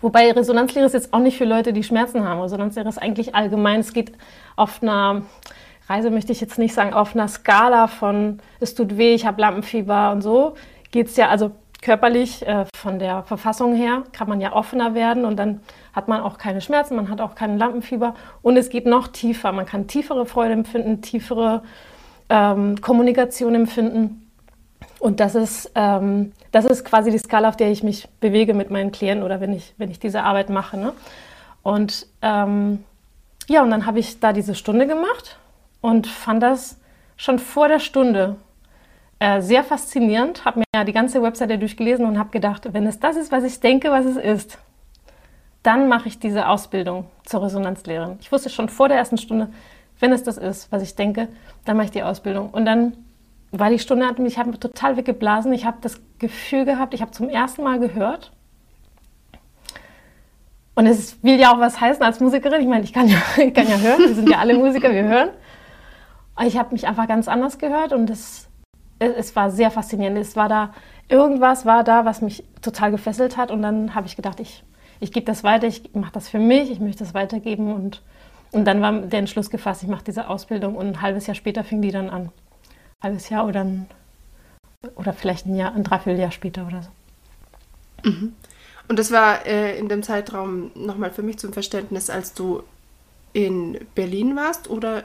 [0.01, 2.41] Wobei Resonanzlehre ist jetzt auch nicht für Leute, die Schmerzen haben.
[2.41, 3.81] Resonanzlehre ist eigentlich allgemein.
[3.81, 4.13] Es geht
[4.57, 5.23] auf einer
[5.89, 9.41] Reise möchte ich jetzt nicht sagen, auf einer Skala von es tut weh, ich habe
[9.41, 10.55] Lampenfieber und so,
[10.91, 15.25] geht es ja, also körperlich äh, von der Verfassung her kann man ja offener werden
[15.25, 15.61] und dann
[15.93, 19.53] hat man auch keine Schmerzen, man hat auch keinen Lampenfieber und es geht noch tiefer.
[19.53, 21.63] Man kann tiefere Freude empfinden, tiefere
[22.29, 24.25] ähm, Kommunikation empfinden.
[24.99, 28.71] Und das ist, ähm, das ist quasi die Skala, auf der ich mich bewege mit
[28.71, 30.77] meinen Klienten oder wenn ich, wenn ich diese Arbeit mache.
[30.77, 30.93] Ne?
[31.63, 32.85] Und ähm,
[33.49, 35.39] ja, und dann habe ich da diese Stunde gemacht
[35.81, 36.81] und fand das
[37.17, 38.37] schon vor der Stunde
[39.19, 40.45] äh, sehr faszinierend.
[40.45, 43.45] Habe mir ja die ganze Webseite durchgelesen und habe gedacht, wenn es das ist, was
[43.45, 44.59] ich denke, was es ist,
[45.63, 48.19] dann mache ich diese Ausbildung zur Resonanzlehrerin.
[48.21, 49.49] Ich wusste schon vor der ersten Stunde,
[50.01, 51.29] wenn es das ist, was ich denke,
[51.65, 52.51] dann mache ich die Ausbildung.
[52.51, 52.97] Und dann
[53.51, 55.53] war die Stunde, ich habe total weggeblasen.
[55.53, 58.31] Ich habe das Gefühl gehabt, ich habe zum ersten Mal gehört.
[60.75, 62.61] Und es will ja auch was heißen als Musikerin.
[62.61, 63.99] Ich meine, ich kann ja, ich kann ja hören.
[63.99, 65.31] Wir sind ja alle Musiker, wir hören.
[66.45, 68.49] Ich habe mich einfach ganz anders gehört und es,
[68.99, 70.19] es war sehr faszinierend.
[70.19, 70.73] Es war da,
[71.09, 74.63] irgendwas war da, was mich total gefesselt hat und dann habe ich gedacht, ich,
[75.01, 78.03] ich gebe das weiter, ich mache das für mich, ich möchte das weitergeben und,
[78.53, 81.65] und dann war der Entschluss gefasst, ich mache diese Ausbildung und ein halbes Jahr später
[81.65, 82.31] fing die dann an.
[83.01, 83.87] Ein halbes Jahr oder, ein,
[84.97, 86.91] oder vielleicht ein Jahr, ein Dreivierteljahr später oder so.
[88.11, 88.35] Mhm.
[88.89, 92.63] Und das war äh, in dem Zeitraum nochmal für mich zum Verständnis, als du
[93.33, 95.05] in Berlin warst oder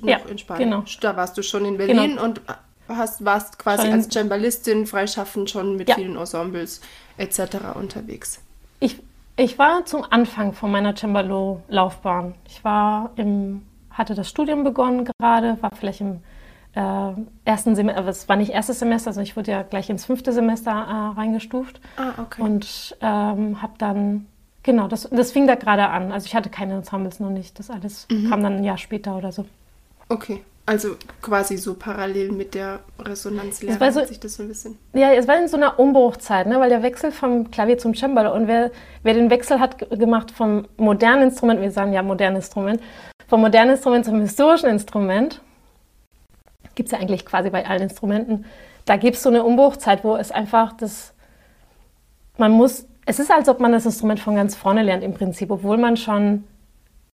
[0.00, 0.70] noch ja, in Spanien?
[0.70, 0.84] Genau.
[1.00, 2.24] Da warst du schon in Berlin genau.
[2.24, 2.40] und
[2.88, 5.94] hast, warst quasi schon als Cembalistin freischaffend schon mit ja.
[5.94, 6.80] vielen Ensembles
[7.16, 7.56] etc.
[7.74, 8.40] unterwegs.
[8.80, 9.00] Ich,
[9.36, 12.34] ich war zum Anfang von meiner Cembalo-Laufbahn.
[12.46, 16.20] Ich war im, hatte das Studium begonnen gerade, war vielleicht im
[16.74, 17.12] äh,
[17.44, 20.32] ersten Semester, aber es war nicht erstes Semester, also ich wurde ja gleich ins fünfte
[20.32, 21.80] Semester äh, reingestuft.
[21.96, 22.42] Ah, okay.
[22.42, 24.26] Und ähm, habe dann
[24.64, 26.10] Genau, das, das fing da gerade an.
[26.10, 27.58] Also ich hatte keine Ensembles noch nicht.
[27.58, 28.30] Das alles mhm.
[28.30, 29.44] kam dann ein Jahr später oder so.
[30.08, 34.78] Okay, also quasi so parallel mit der Resonanzlehre so, sich das so ein bisschen.
[34.94, 36.58] Ja, es war in so einer Umbruchzeit, ne?
[36.58, 38.70] weil der Wechsel vom Klavier zum Cembalo und wer,
[39.02, 42.80] wer den Wechsel hat gemacht vom modernen Instrument, wir sagen ja modernes Instrument,
[43.28, 45.42] vom modernen Instrument zum historischen Instrument,
[46.74, 48.46] gibt es ja eigentlich quasi bei allen Instrumenten,
[48.86, 51.12] da gibt es so eine Umbruchzeit, wo es einfach das,
[52.38, 55.50] man muss es ist, als ob man das Instrument von ganz vorne lernt im Prinzip,
[55.50, 56.44] obwohl man schon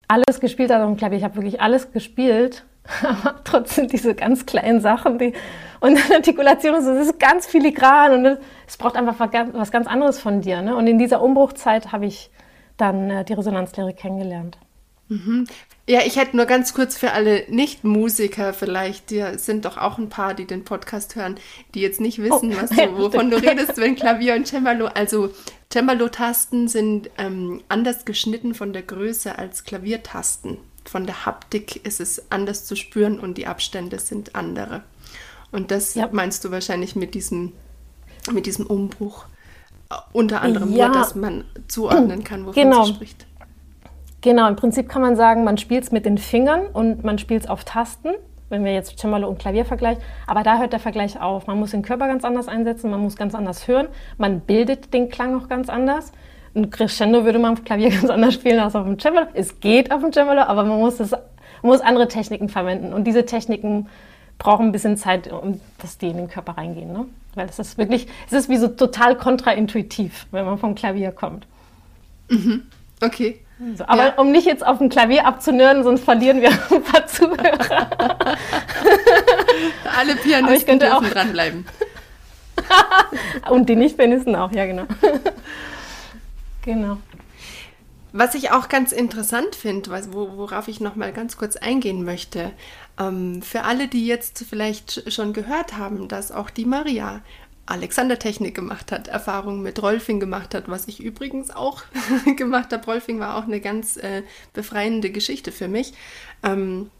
[0.08, 0.82] alles gespielt hat.
[0.82, 2.64] Und ich glaube, ich habe wirklich alles gespielt,
[3.02, 5.32] aber trotzdem diese ganz kleinen Sachen, die
[5.80, 10.40] und dann Artikulation, das ist ganz filigran und es braucht einfach was ganz anderes von
[10.40, 10.62] dir.
[10.62, 10.74] Ne?
[10.74, 12.30] Und in dieser Umbruchzeit habe ich
[12.76, 14.58] dann äh, die Resonanzlehre kennengelernt.
[15.08, 15.46] Mhm.
[15.88, 20.08] Ja, ich hätte nur ganz kurz für alle Nicht-Musiker vielleicht, die sind doch auch ein
[20.08, 21.36] paar, die den Podcast hören,
[21.74, 24.86] die jetzt nicht wissen, oh, was du, wovon du redest, wenn Klavier und Cembalo.
[24.86, 25.30] Also
[25.72, 30.58] Cembalo-Tasten sind ähm, anders geschnitten von der Größe als Klaviertasten.
[30.84, 34.82] Von der Haptik ist es anders zu spüren und die Abstände sind andere.
[35.50, 36.08] Und das ja.
[36.12, 37.52] meinst du wahrscheinlich mit diesem,
[38.32, 39.26] mit diesem Umbruch.
[39.90, 40.88] Äh, unter anderem ja.
[40.88, 42.84] nur, dass man zuordnen kann, wovon genau.
[42.84, 43.26] sie spricht.
[44.20, 47.44] Genau, im Prinzip kann man sagen, man spielt es mit den Fingern und man spielt
[47.44, 48.14] es auf Tasten,
[48.48, 50.02] wenn wir jetzt Cembalo und Klavier vergleichen.
[50.26, 51.46] Aber da hört der Vergleich auf.
[51.46, 55.08] Man muss den Körper ganz anders einsetzen, man muss ganz anders hören, man bildet den
[55.08, 56.12] Klang auch ganz anders.
[56.54, 59.26] Ein Crescendo würde man auf Klavier ganz anders spielen als auf dem Cembalo.
[59.34, 61.22] Es geht auf dem Cembalo, aber man muss, es, man
[61.62, 62.92] muss andere Techniken verwenden.
[62.92, 63.88] Und diese Techniken
[64.38, 66.92] brauchen ein bisschen Zeit, um dass die in den Körper reingehen.
[66.92, 67.06] Ne?
[67.34, 71.46] Weil es ist wirklich, es ist wie so total kontraintuitiv, wenn man vom Klavier kommt.
[72.28, 72.62] Mhm.
[73.02, 73.40] Okay.
[73.58, 74.14] So, aber ja.
[74.16, 77.88] um nicht jetzt auf dem Klavier abzunörden, sonst verlieren wir ein paar Zuhörer.
[79.96, 81.64] Alle Pianisten dürfen auch dranbleiben.
[83.50, 84.84] Und die Nicht-Pianisten auch, ja genau.
[86.62, 86.98] genau.
[88.12, 92.52] Was ich auch ganz interessant finde, worauf ich noch mal ganz kurz eingehen möchte,
[92.98, 97.20] ähm, für alle, die jetzt vielleicht schon gehört haben, dass auch die Maria
[97.66, 101.82] Alexander-Technik gemacht hat, Erfahrungen mit Rolfing gemacht hat, was ich übrigens auch
[102.36, 102.84] gemacht habe.
[102.84, 105.92] Rolfing war auch eine ganz äh, befreiende Geschichte für mich.
[106.42, 106.90] Ähm,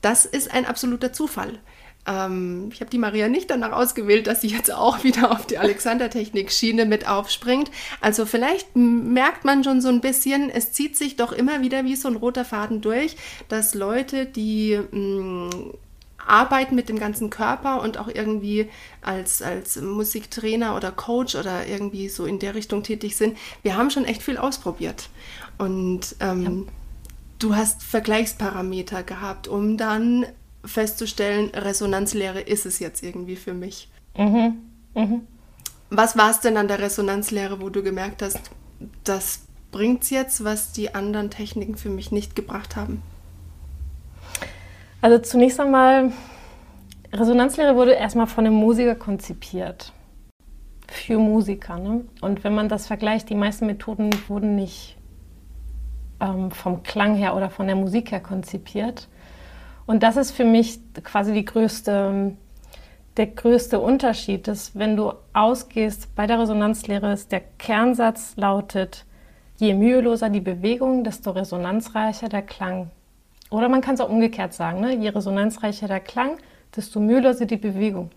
[0.00, 1.58] das ist ein absoluter Zufall.
[2.06, 5.58] Ähm, ich habe die Maria nicht danach ausgewählt, dass sie jetzt auch wieder auf die
[5.58, 7.70] Alexander-Technik-Schiene mit aufspringt.
[8.00, 11.96] Also vielleicht merkt man schon so ein bisschen, es zieht sich doch immer wieder wie
[11.96, 13.16] so ein roter Faden durch,
[13.48, 15.50] dass Leute, die mh,
[16.26, 18.68] arbeiten mit dem ganzen Körper und auch irgendwie
[19.02, 23.36] als, als Musiktrainer oder Coach oder irgendwie so in der Richtung tätig sind.
[23.62, 25.08] Wir haben schon echt viel ausprobiert.
[25.58, 26.72] Und ähm, ja.
[27.38, 30.26] du hast Vergleichsparameter gehabt, um dann
[30.64, 33.90] festzustellen, Resonanzlehre ist es jetzt irgendwie für mich.
[34.16, 34.62] Mhm.
[34.94, 35.26] Mhm.
[35.90, 38.50] Was war es denn an der Resonanzlehre, wo du gemerkt hast,
[39.04, 43.02] das bringt es jetzt, was die anderen Techniken für mich nicht gebracht haben?
[45.04, 46.12] Also zunächst einmal,
[47.12, 49.92] Resonanzlehre wurde erstmal von einem Musiker konzipiert.
[50.88, 51.76] Für Musiker.
[51.76, 52.06] Ne?
[52.22, 54.96] Und wenn man das vergleicht, die meisten Methoden wurden nicht
[56.20, 59.08] ähm, vom Klang her oder von der Musik her konzipiert.
[59.84, 62.34] Und das ist für mich quasi größte,
[63.18, 69.04] der größte Unterschied, dass wenn du ausgehst bei der Resonanzlehre, ist der Kernsatz lautet,
[69.58, 72.90] je müheloser die Bewegung, desto resonanzreicher der Klang.
[73.54, 74.96] Oder man kann es auch umgekehrt sagen, ne?
[74.96, 76.38] je resonanzreicher der Klang,
[76.74, 78.10] desto müheloser die Bewegung.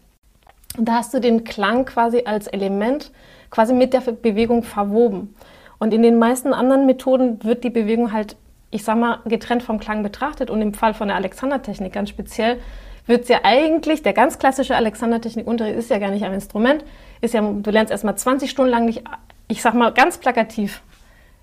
[0.75, 3.11] Und da hast du den Klang quasi als Element
[3.51, 5.35] quasi mit der Bewegung verwoben.
[5.77, 8.35] Und in den meisten anderen Methoden wird die Bewegung halt,
[8.71, 10.49] ich sag mal, getrennt vom Klang betrachtet.
[10.49, 12.57] Und im Fall von der Alexander-Technik ganz speziell
[13.05, 16.83] wird es ja eigentlich, der ganz klassische Alexander-Technik-Unterricht ist ja gar nicht am Instrument,
[17.21, 19.03] ist ja, du lernst erstmal 20 Stunden lang nicht,
[19.47, 20.81] ich sag mal ganz plakativ,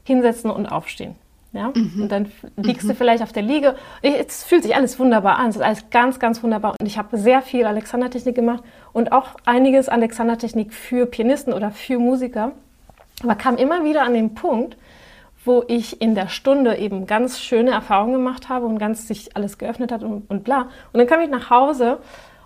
[0.03, 1.15] hinsetzen und aufstehen.
[1.55, 1.73] Ja?
[1.75, 2.03] Mhm.
[2.03, 2.91] Und dann liegst mhm.
[2.91, 3.77] du vielleicht auf der Liege.
[4.03, 5.49] Es fühlt sich alles wunderbar an.
[5.49, 6.75] Es ist alles ganz, ganz wunderbar.
[6.79, 8.63] Und ich habe sehr viel Alexandertechnik gemacht
[8.93, 12.53] und auch einiges Alexandertechnik für Pianisten oder für Musiker.
[13.23, 14.77] Aber kam immer wieder an den Punkt,
[15.45, 19.59] wo ich in der Stunde eben ganz schöne Erfahrungen gemacht habe und ganz sich alles
[19.59, 20.69] geöffnet hat und, und bla.
[20.93, 21.99] Und dann kam ich nach Hause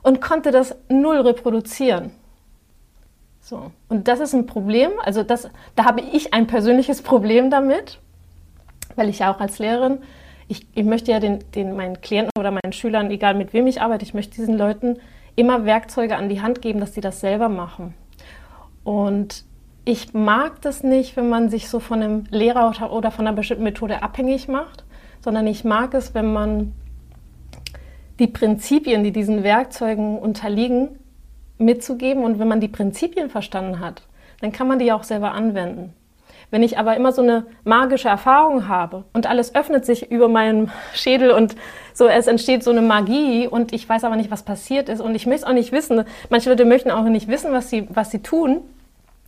[0.03, 2.11] und konnte das null reproduzieren.
[3.41, 3.71] So.
[3.89, 4.91] Und das ist ein Problem.
[5.03, 7.99] Also das, da habe ich ein persönliches Problem damit,
[8.97, 9.99] weil ich ja auch als Lehrerin,
[10.49, 13.83] ich, ich möchte ja den, den, meinen Klienten oder meinen Schülern, egal mit wem ich
[13.83, 14.99] arbeite, ich möchte diesen Leuten
[15.37, 17.95] immer Werkzeuge an die Hand geben, dass sie das selber machen.
[18.83, 19.45] Und
[19.85, 23.65] ich mag das nicht, wenn man sich so von einem Lehrer oder von einer bestimmten
[23.65, 24.85] Methode abhängig macht,
[25.21, 26.73] sondern ich mag es, wenn man
[28.19, 30.89] die Prinzipien, die diesen Werkzeugen unterliegen,
[31.59, 32.25] mitzugeben.
[32.25, 34.03] Und wenn man die Prinzipien verstanden hat,
[34.41, 35.93] dann kann man die auch selber anwenden.
[36.51, 40.71] Wenn ich aber immer so eine magische Erfahrung habe und alles öffnet sich über meinen
[40.95, 41.57] Schädel und
[41.93, 45.15] so, es entsteht so eine Magie und ich weiß aber nicht, was passiert ist und
[45.15, 48.21] ich möchte auch nicht wissen, manche Leute möchten auch nicht wissen, was sie, was sie
[48.21, 48.63] tun.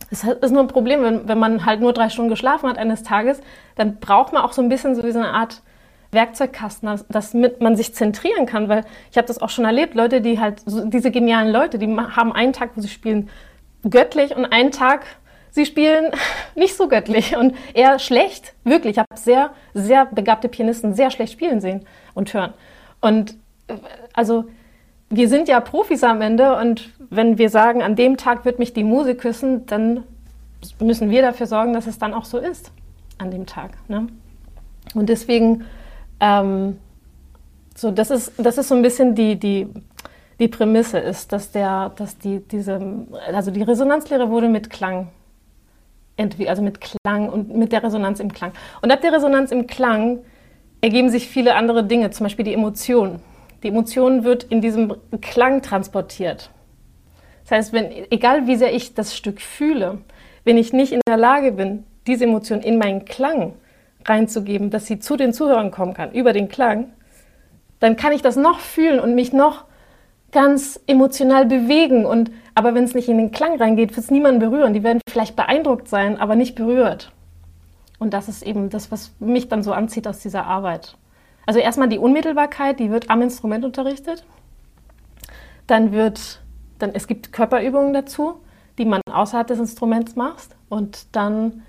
[0.09, 3.03] Das ist nur ein Problem, wenn, wenn man halt nur drei Stunden geschlafen hat eines
[3.03, 3.39] Tages,
[3.75, 5.61] dann braucht man auch so ein bisschen so wie so eine Art
[6.11, 10.39] Werkzeugkasten, dass man sich zentrieren kann, weil ich habe das auch schon erlebt, Leute, die
[10.39, 13.29] halt, diese genialen Leute, die haben einen Tag, wo sie spielen
[13.89, 15.05] göttlich und einen Tag,
[15.51, 16.11] sie spielen
[16.55, 18.53] nicht so göttlich und eher schlecht.
[18.63, 22.53] Wirklich, ich habe sehr, sehr begabte Pianisten sehr schlecht spielen sehen und hören.
[22.99, 23.35] Und
[23.67, 23.75] äh,
[24.13, 24.45] also
[25.09, 28.73] wir sind ja Profis am Ende und wenn wir sagen, an dem Tag wird mich
[28.73, 30.03] die Musik küssen, dann
[30.79, 32.71] müssen wir dafür sorgen, dass es dann auch so ist
[33.17, 33.71] an dem Tag.
[33.89, 34.07] Ne?
[34.93, 35.65] Und deswegen
[36.21, 36.77] ähm,
[37.75, 39.67] so, das ist, das ist so ein bisschen die, die,
[40.39, 42.79] die Prämisse ist, dass der, dass die, diese,
[43.33, 45.09] also die Resonanzlehre wurde mit Klang
[46.47, 48.51] also mit Klang und mit der Resonanz im Klang.
[48.81, 50.19] Und ab der Resonanz im Klang
[50.81, 53.19] ergeben sich viele andere Dinge, zum Beispiel die Emotion.
[53.63, 56.49] Die Emotion wird in diesem Klang transportiert.
[57.43, 59.99] Das heißt, wenn, egal wie sehr ich das Stück fühle,
[60.43, 63.53] wenn ich nicht in der Lage bin, diese Emotion in meinen Klang
[64.05, 66.93] reinzugeben, dass sie zu den Zuhörern kommen kann, über den Klang,
[67.79, 69.65] dann kann ich das noch fühlen und mich noch
[70.31, 72.05] ganz emotional bewegen.
[72.05, 74.73] Und, aber wenn es nicht in den Klang reingeht, wird es niemanden berühren.
[74.73, 77.11] Die werden vielleicht beeindruckt sein, aber nicht berührt.
[77.99, 80.97] Und das ist eben das, was mich dann so anzieht aus dieser Arbeit.
[81.45, 84.25] Also erstmal die Unmittelbarkeit, die wird am Instrument unterrichtet.
[85.67, 86.41] Dann wird,
[86.79, 88.35] dann, es gibt Körperübungen dazu,
[88.77, 90.55] die man außerhalb des Instruments macht.
[90.69, 91.63] Und dann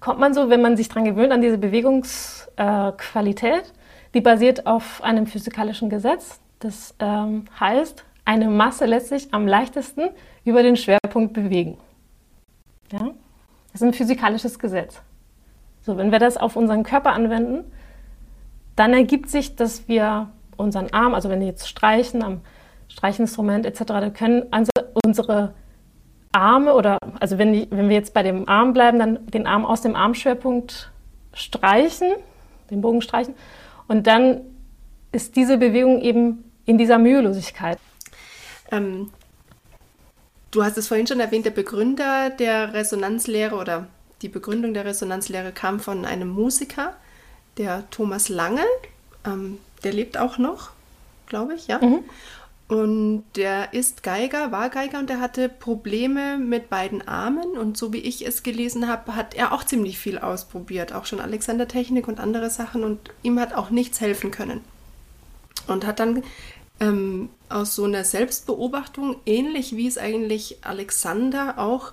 [0.00, 3.72] kommt man so, wenn man sich daran gewöhnt, an diese Bewegungsqualität,
[4.14, 6.40] die basiert auf einem physikalischen Gesetz.
[6.58, 10.10] Das ähm, heißt, eine Masse lässt sich am leichtesten
[10.44, 11.78] über den Schwerpunkt bewegen.
[12.92, 13.10] Ja?
[13.72, 15.02] Das ist ein physikalisches Gesetz.
[15.82, 17.64] So, wenn wir das auf unseren Körper anwenden,
[18.76, 22.40] dann ergibt sich, dass wir unseren Arm, also wenn wir jetzt streichen am
[22.86, 24.70] Streichinstrument etc., dann können also
[25.04, 25.52] unsere
[26.30, 29.64] Arme oder, also wenn, die, wenn wir jetzt bei dem Arm bleiben, dann den Arm
[29.64, 30.92] aus dem Armschwerpunkt
[31.32, 32.12] streichen,
[32.70, 33.34] den Bogen streichen
[33.88, 34.42] und dann
[35.10, 37.78] ist diese Bewegung eben in dieser Mühelosigkeit.
[38.70, 39.10] Ähm,
[40.50, 43.88] du hast es vorhin schon erwähnt, der Begründer der Resonanzlehre oder
[44.22, 46.94] die Begründung der Resonanzlehre kam von einem Musiker,
[47.56, 48.64] der Thomas Lange.
[49.24, 50.70] Ähm, der lebt auch noch,
[51.26, 51.78] glaube ich, ja.
[51.78, 52.04] Mhm.
[52.70, 57.58] Und der ist Geiger, war Geiger und der hatte Probleme mit beiden Armen.
[57.58, 60.92] Und so wie ich es gelesen habe, hat er auch ziemlich viel ausprobiert.
[60.92, 62.84] Auch schon Alexander-Technik und andere Sachen.
[62.84, 64.60] Und ihm hat auch nichts helfen können.
[65.66, 66.22] Und hat dann
[66.78, 71.92] ähm, aus so einer Selbstbeobachtung, ähnlich wie es eigentlich Alexander auch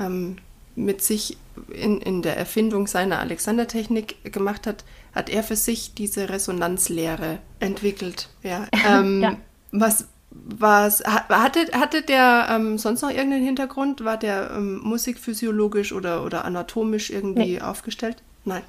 [0.00, 0.36] ähm,
[0.74, 1.36] mit sich
[1.70, 4.84] in, in der Erfindung seiner Alexander-Technik gemacht hat,
[5.14, 8.28] hat er für sich diese Resonanzlehre entwickelt.
[8.42, 8.66] Ja.
[8.88, 9.36] Ähm, ja.
[9.70, 14.04] Was, was hatte, hatte der ähm, sonst noch irgendeinen Hintergrund?
[14.04, 17.60] War der ähm, musikphysiologisch oder, oder anatomisch irgendwie nee.
[17.60, 18.22] aufgestellt?
[18.44, 18.62] Nein.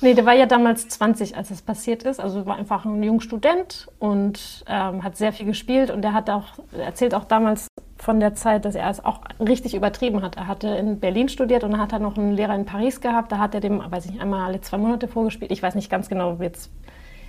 [0.00, 2.20] Nee, der war ja damals 20, als das passiert ist.
[2.20, 5.90] Also war einfach ein junger Student und ähm, hat sehr viel gespielt.
[5.90, 9.74] Und er hat auch, erzählt auch damals von der Zeit, dass er es auch richtig
[9.74, 10.36] übertrieben hat.
[10.36, 13.32] Er hatte in Berlin studiert und dann hat er noch einen Lehrer in Paris gehabt.
[13.32, 15.50] Da hat er dem, weiß ich nicht, einmal alle zwei Monate vorgespielt.
[15.50, 16.70] Ich weiß nicht ganz genau jetzt,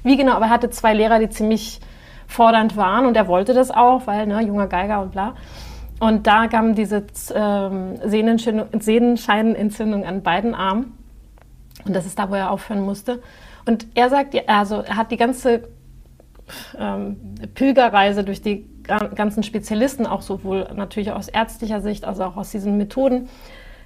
[0.04, 1.80] wie genau, aber er hatte zwei Lehrer, die ziemlich
[2.28, 5.34] fordernd waren und er wollte das auch, weil ne, junger Geiger und bla.
[6.00, 10.99] Und da kam diese ähm, Sehnenscheinenentzündung an beiden Armen.
[11.86, 13.22] Und das ist da, wo er aufhören musste.
[13.66, 15.70] Und er sagt, also er hat die ganze
[16.78, 18.68] ähm, Pilgerreise durch die
[19.16, 23.30] ganzen Spezialisten, auch sowohl natürlich aus ärztlicher Sicht, als auch aus diesen Methoden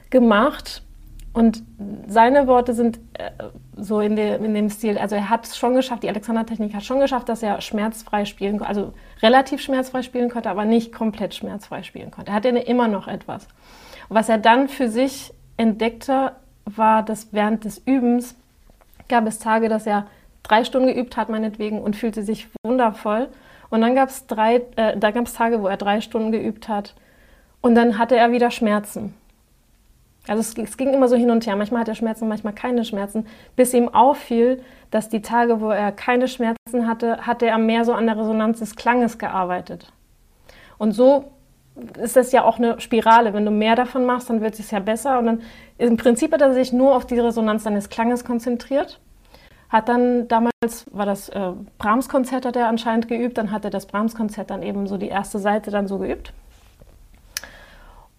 [0.10, 0.82] gemacht.
[1.34, 1.63] Und
[2.08, 3.32] seine Worte sind äh,
[3.75, 6.84] so in, de, in, dem Stil, also er hat es schon geschafft, die Alexander-Technik hat
[6.84, 11.34] schon geschafft, dass er schmerzfrei spielen konnte, also relativ schmerzfrei spielen konnte, aber nicht komplett
[11.34, 12.29] schmerzfrei spielen konnte.
[12.29, 13.47] Er hatte immer noch etwas.
[14.10, 16.34] Und was er dann für sich entdeckte,
[16.65, 18.36] war, dass während des Übens
[19.10, 20.08] gab es Tage, dass er
[20.43, 23.30] drei Stunden geübt hat, meinetwegen, und fühlte sich wundervoll.
[23.69, 26.67] Und dann gab es drei, äh, da gab es Tage, wo er drei Stunden geübt
[26.67, 26.95] hat,
[27.62, 29.13] und dann hatte er wieder Schmerzen.
[30.28, 31.56] Also es, es, ging immer so hin und her.
[31.56, 35.91] Manchmal hat er Schmerzen, manchmal keine Schmerzen, bis ihm auffiel, dass die Tage, wo er
[35.91, 39.91] keine Schmerzen hatte, hatte er mehr so an der Resonanz des Klanges gearbeitet.
[40.78, 41.32] Und so
[42.00, 43.34] ist das ja auch eine Spirale.
[43.34, 45.20] Wenn du mehr davon machst, dann wird es ja besser.
[45.20, 45.42] Und dann
[45.78, 49.00] im Prinzip hat er sich nur auf die Resonanz seines Klanges konzentriert.
[49.70, 53.88] Hat dann damals, war das äh, Brahms-Konzert, hat er anscheinend geübt, dann hat er das
[53.88, 56.32] Brahms-Konzert dann eben so die erste Seite dann so geübt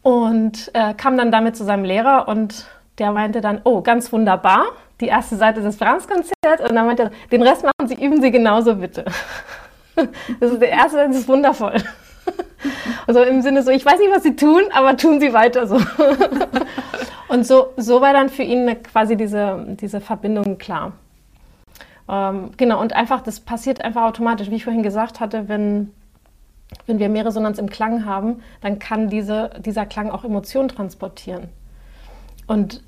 [0.05, 2.67] und äh, kam dann damit zu seinem Lehrer und
[2.99, 4.67] der meinte dann, oh, ganz wunderbar,
[5.01, 6.63] die erste Seite des Brahms-Konzerts.
[6.63, 9.05] Und dann meinte er, den Rest machen Sie, üben Sie genauso bitte.
[10.41, 11.77] Das ist der erste das ist wundervoll.
[13.07, 15.77] Also im Sinne so, ich weiß nicht, was Sie tun, aber tun Sie weiter so.
[17.29, 20.93] Und so, so war dann für ihn quasi diese, diese Verbindung klar.
[22.09, 25.91] Ähm, genau, und einfach, das passiert einfach automatisch, wie ich vorhin gesagt hatte, wenn
[26.87, 31.49] wenn wir mehr Resonanz im Klang haben, dann kann diese, dieser Klang auch Emotionen transportieren.
[32.47, 32.83] Und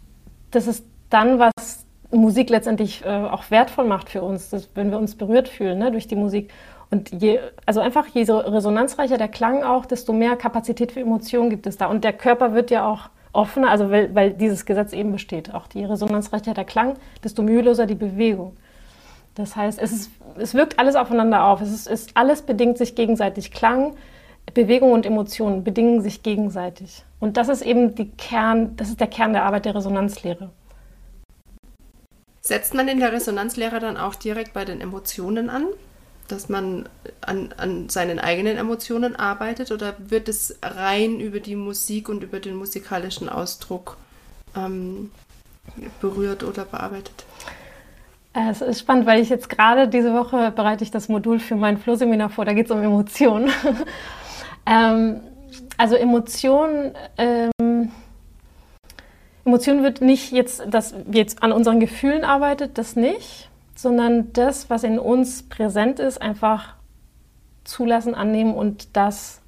[0.50, 4.98] das ist dann, was Musik letztendlich äh, auch wertvoll macht für uns, dass, wenn wir
[4.98, 6.52] uns berührt fühlen ne, durch die Musik.
[6.90, 11.50] Und je, also einfach je so resonanzreicher der Klang auch, desto mehr Kapazität für Emotionen
[11.50, 11.86] gibt es da.
[11.86, 15.52] Und der Körper wird ja auch offener, also weil, weil dieses Gesetz eben besteht.
[15.52, 18.56] Auch je resonanzreicher der Klang, desto müheloser die Bewegung.
[19.34, 21.60] Das heißt, es, ist, es wirkt alles aufeinander auf.
[21.60, 23.52] Es ist, ist, alles bedingt sich gegenseitig.
[23.52, 23.94] Klang,
[24.54, 27.04] Bewegung und Emotionen bedingen sich gegenseitig.
[27.20, 30.50] Und das ist eben die Kern, das ist der Kern der Arbeit der Resonanzlehre.
[32.40, 35.66] Setzt man in der Resonanzlehre dann auch direkt bei den Emotionen an?
[36.28, 36.88] Dass man
[37.20, 42.40] an, an seinen eigenen Emotionen arbeitet oder wird es rein über die Musik und über
[42.40, 43.96] den musikalischen Ausdruck
[44.56, 45.10] ähm,
[46.00, 47.24] berührt oder bearbeitet?
[48.36, 51.56] Äh, es ist spannend, weil ich jetzt gerade diese Woche bereite ich das Modul für
[51.56, 53.50] mein Flohseminar vor, da geht es um Emotionen.
[54.66, 55.20] ähm,
[55.78, 57.90] also Emotionen, ähm,
[59.44, 64.84] Emotionen wird nicht jetzt, dass jetzt an unseren Gefühlen arbeitet, das nicht, sondern das, was
[64.84, 66.74] in uns präsent ist, einfach
[67.64, 69.42] zulassen, annehmen und das,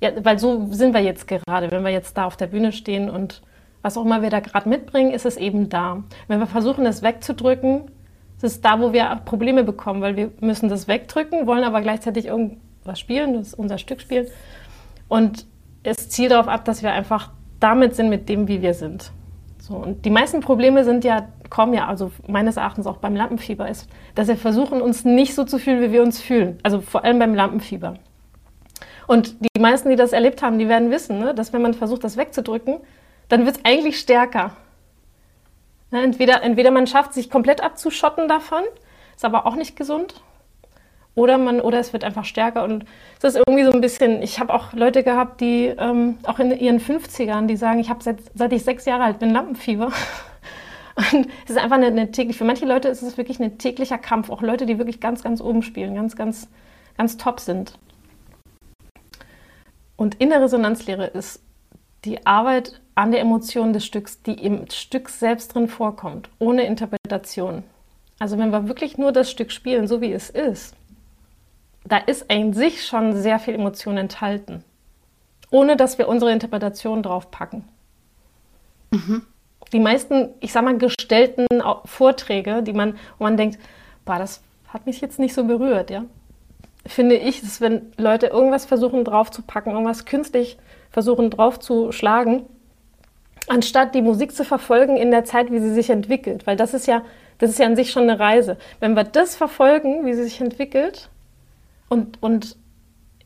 [0.00, 3.08] ja, weil so sind wir jetzt gerade, wenn wir jetzt da auf der Bühne stehen
[3.08, 3.42] und
[3.82, 6.02] was auch immer wir da gerade mitbringen, ist es eben da.
[6.28, 7.90] Wenn wir versuchen, es wegzudrücken,
[8.36, 12.26] ist es da, wo wir Probleme bekommen, weil wir müssen das wegdrücken, wollen aber gleichzeitig
[12.26, 14.28] irgendwas spielen, das ist unser Stück spielen.
[15.08, 15.46] Und
[15.82, 19.12] es zielt darauf ab, dass wir einfach damit sind, mit dem, wie wir sind.
[19.62, 23.68] So, und die meisten Probleme sind ja, kommen ja, also meines Erachtens auch beim Lampenfieber,
[23.68, 26.58] ist, dass wir versuchen, uns nicht so zu fühlen, wie wir uns fühlen.
[26.64, 27.94] Also vor allem beim Lampenfieber.
[29.06, 32.02] Und die meisten, die das erlebt haben, die werden wissen, ne, dass wenn man versucht,
[32.02, 32.78] das wegzudrücken,
[33.28, 34.56] dann wird es eigentlich stärker.
[35.92, 38.64] Ne, entweder, entweder man schafft, sich komplett abzuschotten davon,
[39.14, 40.24] ist aber auch nicht gesund.
[41.14, 42.64] Oder, man, oder es wird einfach stärker.
[42.64, 42.84] Und
[43.18, 46.50] es ist irgendwie so ein bisschen, ich habe auch Leute gehabt, die ähm, auch in
[46.58, 49.92] ihren 50ern, die sagen, ich habe seit, seit ich sechs Jahre alt bin Lampenfieber.
[51.12, 53.98] Und es ist einfach eine, eine täglich, für manche Leute ist es wirklich ein täglicher
[53.98, 54.30] Kampf.
[54.30, 56.48] Auch Leute, die wirklich ganz, ganz oben spielen, ganz, ganz,
[56.96, 57.78] ganz top sind.
[59.96, 61.40] Und in der Resonanzlehre ist
[62.04, 67.62] die Arbeit an der Emotion des Stücks, die im Stück selbst drin vorkommt, ohne Interpretation.
[68.18, 70.74] Also wenn wir wirklich nur das Stück spielen, so wie es ist,
[71.84, 74.64] da ist in sich schon sehr viel Emotion enthalten,
[75.50, 77.64] ohne dass wir unsere Interpretation drauf packen.
[78.90, 79.26] Mhm.
[79.72, 81.46] Die meisten, ich sag mal, gestellten
[81.84, 83.58] Vorträge, die man, wo man denkt,
[84.04, 86.04] boah, das hat mich jetzt nicht so berührt, ja,
[86.86, 90.58] finde ich, dass wenn Leute irgendwas versuchen draufzupacken, irgendwas künstlich
[90.90, 92.44] versuchen draufzuschlagen,
[93.48, 96.46] anstatt die Musik zu verfolgen in der Zeit, wie sie sich entwickelt.
[96.46, 97.02] Weil das ist ja,
[97.38, 98.56] das ist ja an sich schon eine Reise.
[98.80, 101.08] Wenn wir das verfolgen, wie sie sich entwickelt
[101.92, 102.56] und, und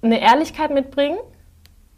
[0.03, 1.19] eine Ehrlichkeit mitbringen,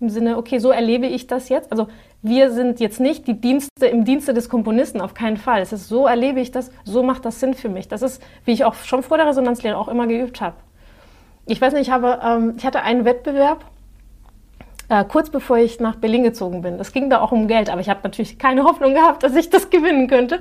[0.00, 1.72] im Sinne, okay, so erlebe ich das jetzt.
[1.72, 1.88] Also
[2.20, 5.62] wir sind jetzt nicht die Dienste im Dienste des Komponisten, auf keinen Fall.
[5.62, 7.88] Es ist so erlebe ich das, so macht das Sinn für mich.
[7.88, 10.56] Das ist, wie ich auch schon vor der Resonanzlehre auch immer geübt habe.
[11.46, 13.64] Ich weiß nicht, ich, habe, ähm, ich hatte einen Wettbewerb,
[14.90, 16.74] äh, kurz bevor ich nach Berlin gezogen bin.
[16.78, 19.48] Es ging da auch um Geld, aber ich habe natürlich keine Hoffnung gehabt, dass ich
[19.48, 20.40] das gewinnen könnte.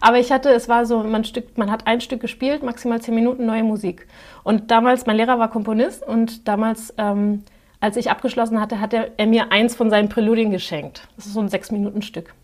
[0.00, 3.14] Aber ich hatte, es war so, man, Stück, man hat ein Stück gespielt, maximal zehn
[3.14, 4.06] Minuten neue Musik.
[4.44, 7.44] Und damals, mein Lehrer war Komponist und damals, ähm,
[7.80, 11.08] als ich abgeschlossen hatte, hat er, er, mir eins von seinen Präludien geschenkt.
[11.16, 12.34] Das ist so ein sechs Minuten Stück.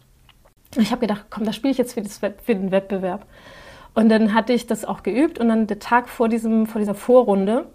[0.77, 3.27] Und ich habe gedacht, komm, das spiele ich jetzt für, das, für den Wettbewerb.
[3.95, 6.95] Und dann hatte ich das auch geübt und dann der Tag vor, diesem, vor dieser
[6.95, 7.67] Vorrunde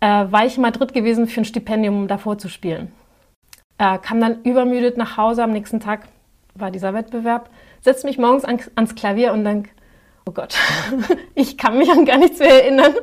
[0.00, 2.92] äh, war ich in Madrid gewesen für ein Stipendium, um davor zu spielen.
[3.78, 6.08] Äh, kam dann übermüdet nach Hause, am nächsten Tag
[6.54, 7.48] war dieser Wettbewerb,
[7.82, 9.68] setzte mich morgens an, ans Klavier und dann,
[10.26, 10.54] oh Gott,
[11.34, 12.94] ich kann mich an gar nichts mehr erinnern.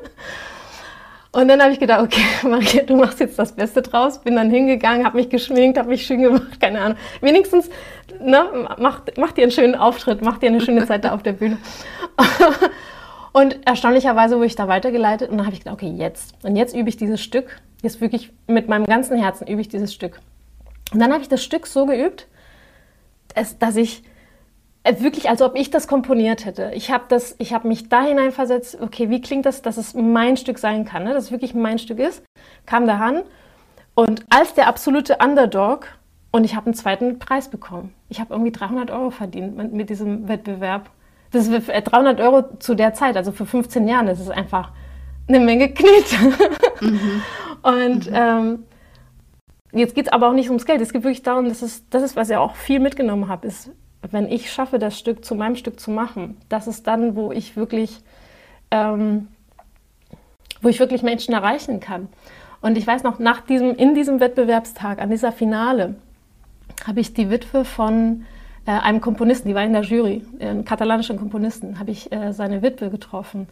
[1.32, 4.22] Und dann habe ich gedacht, okay, Maria, du machst jetzt das Beste draus.
[4.22, 6.98] Bin dann hingegangen, habe mich geschminkt, habe mich schön gemacht, keine Ahnung.
[7.20, 7.70] Wenigstens,
[8.22, 11.34] ne, mach, mach dir einen schönen Auftritt, mach dir eine schöne Zeit da auf der
[11.34, 11.58] Bühne.
[13.36, 16.36] Und erstaunlicherweise wurde ich da weitergeleitet und dann habe ich gedacht, okay, jetzt.
[16.46, 17.60] Und jetzt übe ich dieses Stück.
[17.82, 20.22] Jetzt wirklich mit meinem ganzen Herzen übe ich dieses Stück.
[20.94, 22.28] Und dann habe ich das Stück so geübt,
[23.60, 24.04] dass, ich
[24.94, 26.72] wirklich, als ob ich das komponiert hätte.
[26.74, 30.86] Ich habe das, mich da hineinversetzt, okay, wie klingt das, dass es mein Stück sein
[30.86, 31.14] kann, ne?
[31.14, 32.24] dass es wirklich mein Stück ist,
[32.66, 33.24] kam da ran
[33.96, 35.88] und als der absolute Underdog
[36.32, 37.94] und ich habe einen zweiten Preis bekommen.
[38.10, 40.90] Ich habe irgendwie 300 Euro verdient mit, mit diesem Wettbewerb.
[41.32, 44.72] Das ist 300 Euro zu der Zeit, also für 15 Jahren, das ist einfach
[45.28, 46.16] eine Menge Knete.
[46.82, 47.22] Mhm.
[47.64, 48.14] Und mhm.
[48.14, 48.64] Ähm,
[49.72, 50.82] jetzt geht es aber auch nicht ums Geld.
[50.82, 53.72] Es geht wirklich darum, dass es, das ist, was ich auch viel mitgenommen habe, ist,
[54.12, 57.56] wenn ich schaffe, das Stück zu meinem Stück zu machen, das ist dann, wo ich
[57.56, 58.00] wirklich,
[58.72, 59.28] ähm,
[60.62, 62.10] wo ich wirklich Menschen erreichen kann.
[62.62, 65.96] Und ich weiß noch, nach diesem, in diesem Wettbewerbstag, an dieser Finale,
[66.86, 68.26] habe ich die Witwe von
[68.66, 72.62] äh, einem Komponisten, die war in der Jury, einen katalanischen Komponisten, habe ich äh, seine
[72.62, 73.48] Witwe getroffen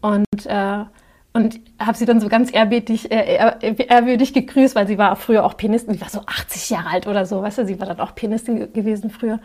[0.00, 0.84] und, äh,
[1.32, 5.56] und habe sie dann so ganz ehrwürdig, äh, ehrwürdig gegrüßt, weil sie war früher auch
[5.56, 8.14] Pianistin, sie war so 80 Jahre alt oder so, weißt du, sie war dann auch
[8.14, 9.38] Pianistin gewesen früher.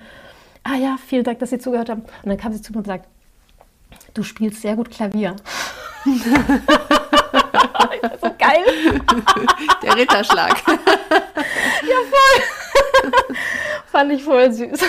[0.64, 2.02] Ah ja, vielen Dank, dass Sie zugehört haben.
[2.02, 3.08] Und dann kam sie zu mir und sagt,
[4.14, 5.38] Du spielst sehr gut Klavier.
[6.06, 6.12] so
[8.38, 8.62] geil.
[9.82, 10.62] Der Ritterschlag.
[10.68, 10.78] ja,
[12.10, 12.44] voll.
[13.86, 14.80] Fand ich voll süß.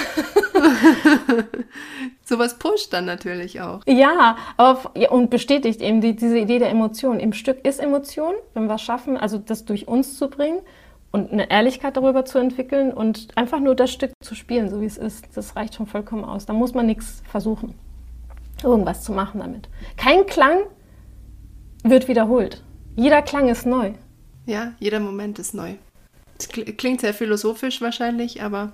[2.25, 3.83] Sowas pusht dann natürlich auch.
[3.87, 7.21] Ja, aber, ja, und bestätigt eben die, diese Idee der Emotion.
[7.21, 10.61] Im Stück ist Emotion, wenn wir es schaffen, also das durch uns zu bringen
[11.13, 14.87] und eine Ehrlichkeit darüber zu entwickeln und einfach nur das Stück zu spielen, so wie
[14.87, 15.27] es ist.
[15.35, 16.47] Das reicht schon vollkommen aus.
[16.47, 17.75] Da muss man nichts versuchen,
[18.65, 19.69] irgendwas zu machen damit.
[19.97, 20.61] Kein Klang
[21.85, 22.65] wird wiederholt.
[22.97, 23.93] Jeder Klang ist neu.
[24.47, 25.75] Ja, jeder Moment ist neu.
[26.37, 28.73] Das klingt sehr philosophisch wahrscheinlich, aber.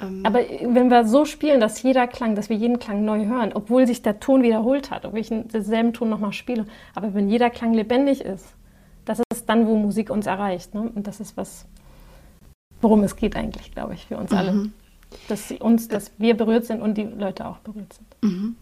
[0.00, 3.52] Ähm aber wenn wir so spielen, dass jeder Klang, dass wir jeden Klang neu hören,
[3.52, 7.50] obwohl sich der Ton wiederholt hat, obwohl ich denselben Ton nochmal spiele, aber wenn jeder
[7.50, 8.54] Klang lebendig ist,
[9.04, 10.74] das ist dann, wo Musik uns erreicht.
[10.74, 10.90] Ne?
[10.94, 11.66] Und das ist was,
[12.80, 14.36] worum es geht eigentlich, glaube ich, für uns mhm.
[14.36, 14.70] alle.
[15.28, 18.08] Dass sie uns, dass wir berührt sind und die Leute auch berührt sind.
[18.22, 18.56] Mhm.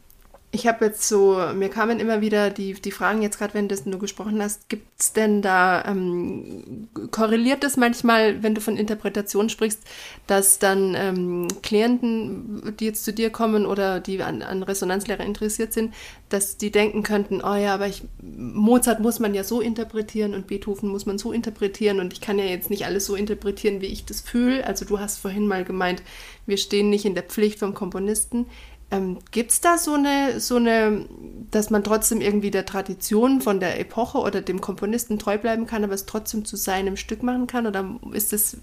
[0.52, 3.98] Ich habe jetzt so, mir kamen immer wieder die, die Fragen, jetzt gerade, wenn du
[3.98, 9.80] gesprochen hast, gibt es denn da, ähm, korreliert das manchmal, wenn du von Interpretation sprichst,
[10.26, 15.72] dass dann ähm, Klienten, die jetzt zu dir kommen oder die an, an Resonanzlehre interessiert
[15.72, 15.94] sind,
[16.30, 20.48] dass die denken könnten, oh ja, aber ich, Mozart muss man ja so interpretieren und
[20.48, 23.86] Beethoven muss man so interpretieren und ich kann ja jetzt nicht alles so interpretieren, wie
[23.86, 24.66] ich das fühle.
[24.66, 26.02] Also du hast vorhin mal gemeint,
[26.46, 28.46] wir stehen nicht in der Pflicht vom Komponisten.
[28.90, 31.04] Ähm, Gibt es da so eine, so eine,
[31.50, 35.84] dass man trotzdem irgendwie der Tradition von der Epoche oder dem Komponisten treu bleiben kann,
[35.84, 37.66] aber es trotzdem zu seinem Stück machen kann?
[37.66, 38.56] Oder ist es,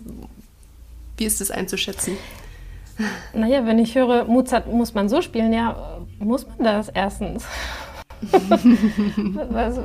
[1.18, 2.18] wie ist das einzuschätzen?
[3.34, 7.46] Naja, wenn ich höre, Mozart muss man so spielen, ja, muss man das erstens.
[8.32, 9.80] was,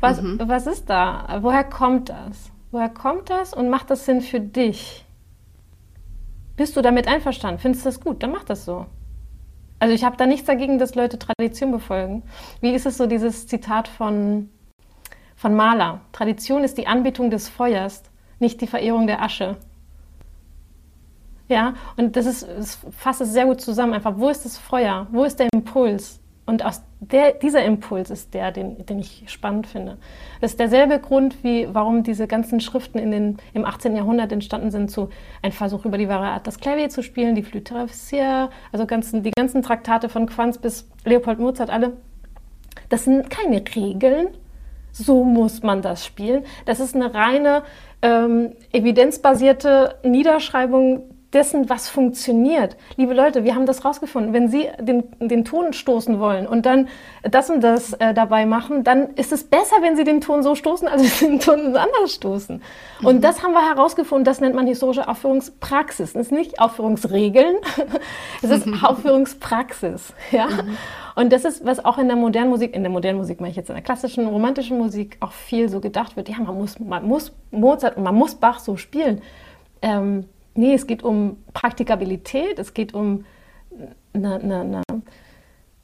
[0.00, 0.40] was, mhm.
[0.44, 1.38] was ist da?
[1.40, 2.50] Woher kommt das?
[2.72, 5.04] Woher kommt das und macht das Sinn für dich?
[6.56, 7.60] Bist du damit einverstanden?
[7.60, 8.22] Findest du das gut?
[8.22, 8.86] Dann mach das so.
[9.78, 12.22] Also ich habe da nichts dagegen, dass Leute Tradition befolgen.
[12.60, 14.48] Wie ist es so dieses Zitat von,
[15.36, 16.00] von Mahler?
[16.12, 18.02] Tradition ist die Anbetung des Feuers,
[18.38, 19.56] nicht die Verehrung der Asche.
[21.48, 23.92] Ja, und das, ist, das fasst es sehr gut zusammen.
[23.92, 25.06] Einfach, wo ist das Feuer?
[25.12, 26.20] Wo ist der Impuls?
[26.44, 29.98] Und aus der, dieser Impuls ist der, den, den ich spannend finde.
[30.40, 33.94] Das ist derselbe Grund, wie warum diese ganzen Schriften in den, im 18.
[33.94, 35.10] Jahrhundert entstanden sind, zu
[35.42, 39.22] ein Versuch über die wahre Art, das Klavier zu spielen, die Flûte traversière, also ganzen,
[39.22, 41.98] die ganzen Traktate von Quanz bis Leopold Mozart, alle.
[42.88, 44.28] Das sind keine Regeln,
[44.92, 46.44] so muss man das spielen.
[46.64, 47.62] Das ist eine reine
[48.00, 51.02] ähm, evidenzbasierte Niederschreibung
[51.36, 52.76] dessen, was funktioniert.
[52.96, 54.32] Liebe Leute, wir haben das rausgefunden.
[54.32, 56.88] Wenn Sie den, den Ton stoßen wollen und dann
[57.22, 60.54] das und das äh, dabei machen, dann ist es besser, wenn Sie den Ton so
[60.54, 62.62] stoßen, als wenn Sie den Ton anders stoßen.
[63.00, 63.06] Mhm.
[63.06, 64.24] Und das haben wir herausgefunden.
[64.24, 66.14] Das nennt man historische Aufführungspraxis.
[66.14, 67.56] Das ist nicht Aufführungsregeln,
[68.42, 68.82] es ist mhm.
[68.82, 70.14] Aufführungspraxis.
[70.32, 70.46] Ja?
[70.46, 70.78] Mhm.
[71.16, 73.56] Und das ist, was auch in der modernen Musik, in der modernen Musik meine ich
[73.56, 76.30] jetzt in der klassischen romantischen Musik auch viel so gedacht wird.
[76.30, 79.20] Ja, man muss, man muss Mozart und man muss Bach so spielen.
[79.82, 80.24] Ähm,
[80.56, 83.24] Nee, es geht um Praktikabilität, es geht um
[84.12, 84.82] eine, eine, eine,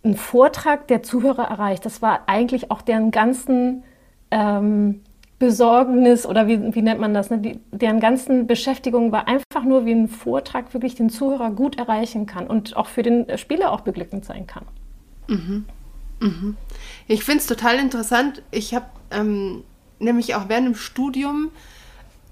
[0.02, 1.84] einen Vortrag, der Zuhörer erreicht.
[1.86, 3.84] Das war eigentlich auch deren ganzen
[4.30, 5.00] ähm,
[5.38, 7.28] Besorgnis oder wie, wie, nennt man das?
[7.30, 7.38] Ne?
[7.38, 12.26] Die, deren ganzen Beschäftigung war einfach nur, wie ein Vortrag wirklich den Zuhörer gut erreichen
[12.26, 14.64] kann und auch für den Spieler auch beglückend sein kann.
[15.26, 15.64] Mhm.
[16.20, 16.56] Mhm.
[17.08, 18.42] Ich finde es total interessant.
[18.52, 19.64] Ich habe ähm,
[19.98, 21.50] nämlich auch während dem Studium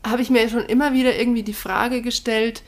[0.07, 2.63] habe ich mir schon immer wieder irgendwie die Frage gestellt,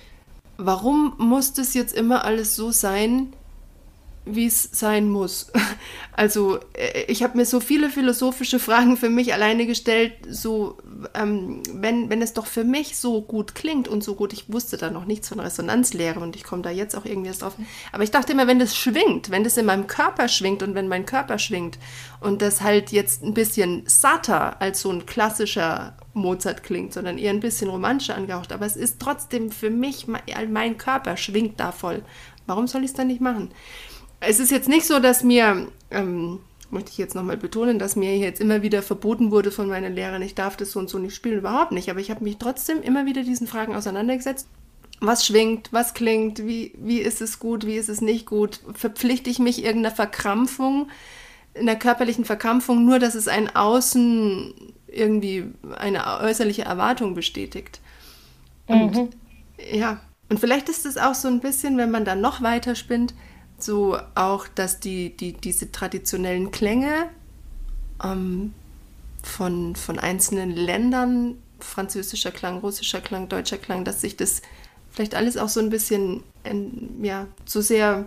[0.58, 3.32] warum muss das jetzt immer alles so sein,
[4.24, 5.50] wie es sein muss.
[6.14, 10.76] Also äh, ich habe mir so viele philosophische Fragen für mich alleine gestellt, so
[11.14, 14.76] ähm, wenn, wenn es doch für mich so gut klingt und so gut, ich wusste
[14.76, 17.54] da noch nichts von Resonanzlehre und ich komme da jetzt auch irgendwie drauf,
[17.92, 20.86] aber ich dachte immer, wenn das schwingt, wenn das in meinem Körper schwingt und wenn
[20.86, 21.78] mein Körper schwingt
[22.20, 27.30] und das halt jetzt ein bisschen satter als so ein klassischer Mozart klingt, sondern eher
[27.30, 32.02] ein bisschen romantischer angehaucht, aber es ist trotzdem für mich, mein Körper schwingt da voll.
[32.46, 33.50] Warum soll ich es dann nicht machen?
[34.20, 36.40] Es ist jetzt nicht so, dass mir, ähm,
[36.70, 40.22] möchte ich jetzt nochmal betonen, dass mir jetzt immer wieder verboten wurde von meinen Lehrern,
[40.22, 41.90] ich darf das so und so nicht spielen, überhaupt nicht.
[41.90, 44.48] Aber ich habe mich trotzdem immer wieder diesen Fragen auseinandergesetzt.
[45.00, 48.60] Was schwingt, was klingt, wie, wie ist es gut, wie ist es nicht gut?
[48.74, 50.88] Verpflichte ich mich irgendeiner Verkrampfung,
[51.58, 54.54] einer körperlichen Verkrampfung, nur dass es ein Außen
[54.92, 57.80] irgendwie eine äußerliche Erwartung bestätigt?
[58.66, 59.10] Und mhm.
[59.72, 63.14] ja, und vielleicht ist es auch so ein bisschen, wenn man dann noch weiter spinnt,
[63.58, 67.08] so auch, dass die, die, diese traditionellen Klänge
[68.02, 68.54] ähm,
[69.22, 74.42] von, von einzelnen Ländern, französischer Klang, russischer Klang, deutscher Klang, dass sich das
[74.90, 76.22] vielleicht alles auch so ein bisschen
[77.00, 78.06] ja, zu sehr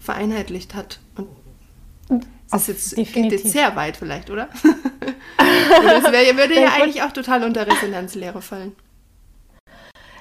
[0.00, 1.00] vereinheitlicht hat.
[1.16, 4.48] Und Das jetzt, geht jetzt sehr weit vielleicht, oder?
[5.36, 8.72] das wär, würde ja eigentlich auch total unter Resonanzlehre fallen.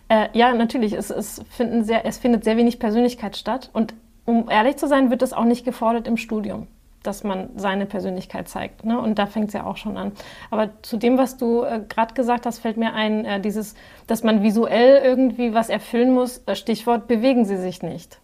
[0.09, 0.93] Äh, ja, natürlich.
[0.93, 3.69] Es, es, finden sehr, es findet sehr wenig Persönlichkeit statt.
[3.73, 3.93] Und
[4.25, 6.67] um ehrlich zu sein, wird es auch nicht gefordert im Studium,
[7.03, 8.85] dass man seine Persönlichkeit zeigt.
[8.85, 8.99] Ne?
[8.99, 10.11] Und da fängt es ja auch schon an.
[10.51, 13.75] Aber zu dem, was du äh, gerade gesagt hast, fällt mir ein, äh, dieses,
[14.07, 16.39] dass man visuell irgendwie was erfüllen muss.
[16.45, 18.19] Äh, Stichwort, bewegen Sie sich nicht.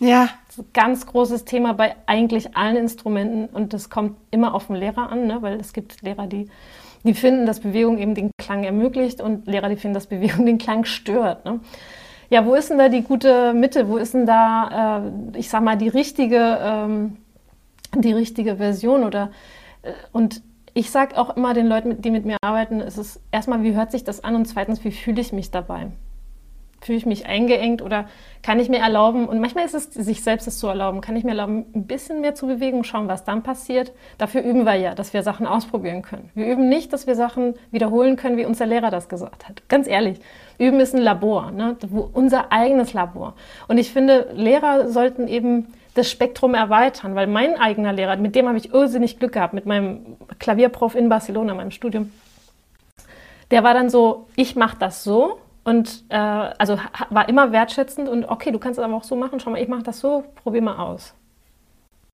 [0.00, 0.30] Ja.
[0.48, 4.66] Das ist ein ganz großes Thema bei eigentlich allen Instrumenten und das kommt immer auf
[4.66, 5.42] den Lehrer an, ne?
[5.42, 6.48] weil es gibt Lehrer, die,
[7.04, 10.58] die finden, dass Bewegung eben den Klang ermöglicht und Lehrer, die finden, dass Bewegung den
[10.58, 11.44] Klang stört.
[11.44, 11.60] Ne?
[12.30, 13.88] Ja, wo ist denn da die gute Mitte?
[13.88, 15.02] Wo ist denn da,
[15.34, 17.18] äh, ich sag mal, die richtige, ähm,
[17.94, 19.04] die richtige Version?
[19.04, 19.30] Oder,
[19.82, 20.42] äh, und
[20.72, 23.90] ich sage auch immer den Leuten, die mit mir arbeiten, es ist erstmal, wie hört
[23.90, 25.88] sich das an und zweitens, wie fühle ich mich dabei?
[26.82, 28.06] Fühle ich mich eingeengt oder
[28.42, 31.24] kann ich mir erlauben, und manchmal ist es sich selbst das zu erlauben, kann ich
[31.24, 33.92] mir erlauben, ein bisschen mehr zu bewegen, schauen, was dann passiert.
[34.16, 36.30] Dafür üben wir ja, dass wir Sachen ausprobieren können.
[36.34, 39.62] Wir üben nicht, dass wir Sachen wiederholen können, wie unser Lehrer das gesagt hat.
[39.68, 40.20] Ganz ehrlich,
[40.58, 41.76] üben ist ein Labor, ne?
[42.12, 43.34] unser eigenes Labor.
[43.68, 48.46] Und ich finde, Lehrer sollten eben das Spektrum erweitern, weil mein eigener Lehrer, mit dem
[48.48, 52.12] habe ich irrsinnig Glück gehabt, mit meinem Klavierprof in Barcelona, meinem Studium,
[53.50, 56.78] der war dann so, ich mache das so und äh, also
[57.10, 59.68] war immer wertschätzend und okay, du kannst es aber auch so machen, schau mal, ich
[59.68, 61.14] mache das so, probier mal aus.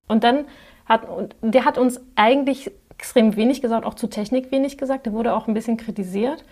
[0.08, 0.46] Und dann
[0.86, 5.12] hat, und der hat uns eigentlich extrem wenig gesagt, auch zu Technik wenig gesagt, der
[5.12, 6.44] wurde auch ein bisschen kritisiert.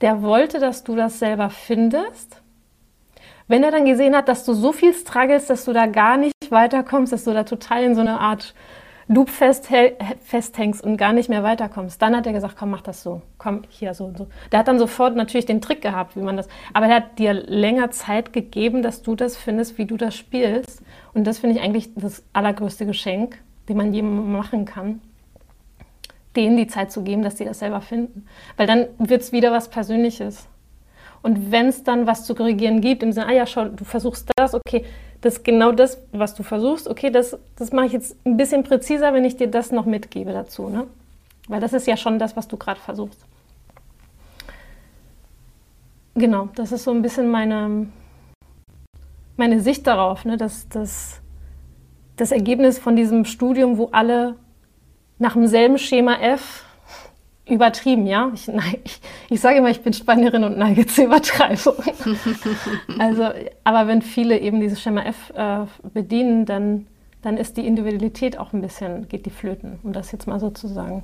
[0.00, 2.42] Der wollte, dass du das selber findest.
[3.48, 6.34] Wenn er dann gesehen hat, dass du so viel struggles, dass du da gar nicht
[6.50, 8.54] weiterkommst, dass du da total in so eine Art
[9.08, 12.02] Loop festhängst und gar nicht mehr weiterkommst.
[12.02, 13.22] Dann hat er gesagt, komm, mach das so.
[13.38, 14.26] Komm, hier so und so.
[14.50, 16.48] Der hat dann sofort natürlich den Trick gehabt, wie man das.
[16.72, 20.82] Aber er hat dir länger Zeit gegeben, dass du das findest, wie du das spielst.
[21.14, 23.38] Und das finde ich eigentlich das allergrößte Geschenk,
[23.68, 25.00] den man jemandem machen kann.
[26.34, 28.26] Denen die Zeit zu geben, dass sie das selber finden.
[28.56, 30.48] Weil dann wird es wieder was Persönliches.
[31.22, 34.30] Und wenn es dann was zu korrigieren gibt, im Sinne, ah ja, schau, du versuchst
[34.36, 34.84] das, okay,
[35.20, 36.88] das ist genau das, was du versuchst.
[36.88, 40.32] Okay, das, das mache ich jetzt ein bisschen präziser, wenn ich dir das noch mitgebe
[40.32, 40.68] dazu.
[40.68, 40.86] Ne?
[41.48, 43.24] Weil das ist ja schon das, was du gerade versuchst.
[46.14, 47.88] Genau, das ist so ein bisschen meine,
[49.36, 50.36] meine Sicht darauf, ne?
[50.36, 51.20] dass das,
[52.16, 54.36] das Ergebnis von diesem Studium, wo alle
[55.18, 56.65] nach demselben Schema F
[57.48, 58.30] übertrieben, ja.
[58.34, 58.48] Ich,
[58.84, 61.76] ich, ich sage immer, ich bin Spanierin und neige zur Übertreibung.
[62.98, 63.30] also,
[63.64, 66.86] aber wenn viele eben dieses Schema F äh, bedienen, dann,
[67.22, 70.50] dann ist die Individualität auch ein bisschen, geht die flöten, um das jetzt mal so
[70.50, 71.02] zu sagen.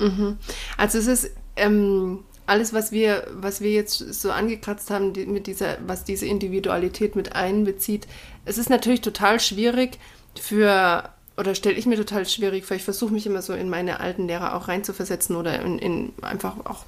[0.00, 0.38] Mhm.
[0.76, 5.46] Also es ist ähm, alles, was wir, was wir jetzt so angekratzt haben, die, mit
[5.46, 8.06] dieser, was diese Individualität mit einbezieht,
[8.44, 9.98] es ist natürlich total schwierig
[10.38, 12.76] für oder stelle ich mir total schwierig vor.
[12.76, 16.56] Ich versuche mich immer so in meine alten Lehrer auch reinzuversetzen oder in, in einfach
[16.64, 16.84] auch,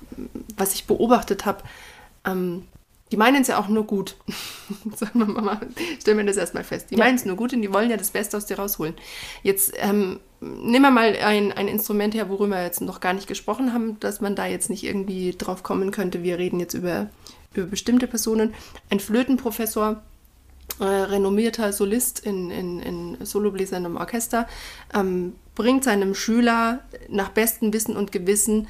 [0.57, 1.62] was ich beobachtet habe.
[2.24, 2.64] Ähm,
[3.12, 4.16] die meinen es ja auch nur gut.
[4.97, 5.61] Sagen wir mal,
[6.01, 6.90] stellen wir das erstmal fest.
[6.90, 7.05] Die ja.
[7.05, 8.94] meinen es nur gut und die wollen ja das Beste aus dir rausholen.
[9.42, 13.28] Jetzt ähm, nehmen wir mal ein, ein Instrument her, worüber wir jetzt noch gar nicht
[13.28, 16.24] gesprochen haben, dass man da jetzt nicht irgendwie drauf kommen könnte.
[16.24, 17.09] Wir reden jetzt über,
[17.55, 18.55] über bestimmte Personen.
[18.90, 20.03] Ein Flötenprofessor
[20.81, 24.47] äh, renommierter Solist in, in, in Solobläsern im Orchester,
[24.95, 28.68] ähm, bringt seinem Schüler nach bestem Wissen und Gewissen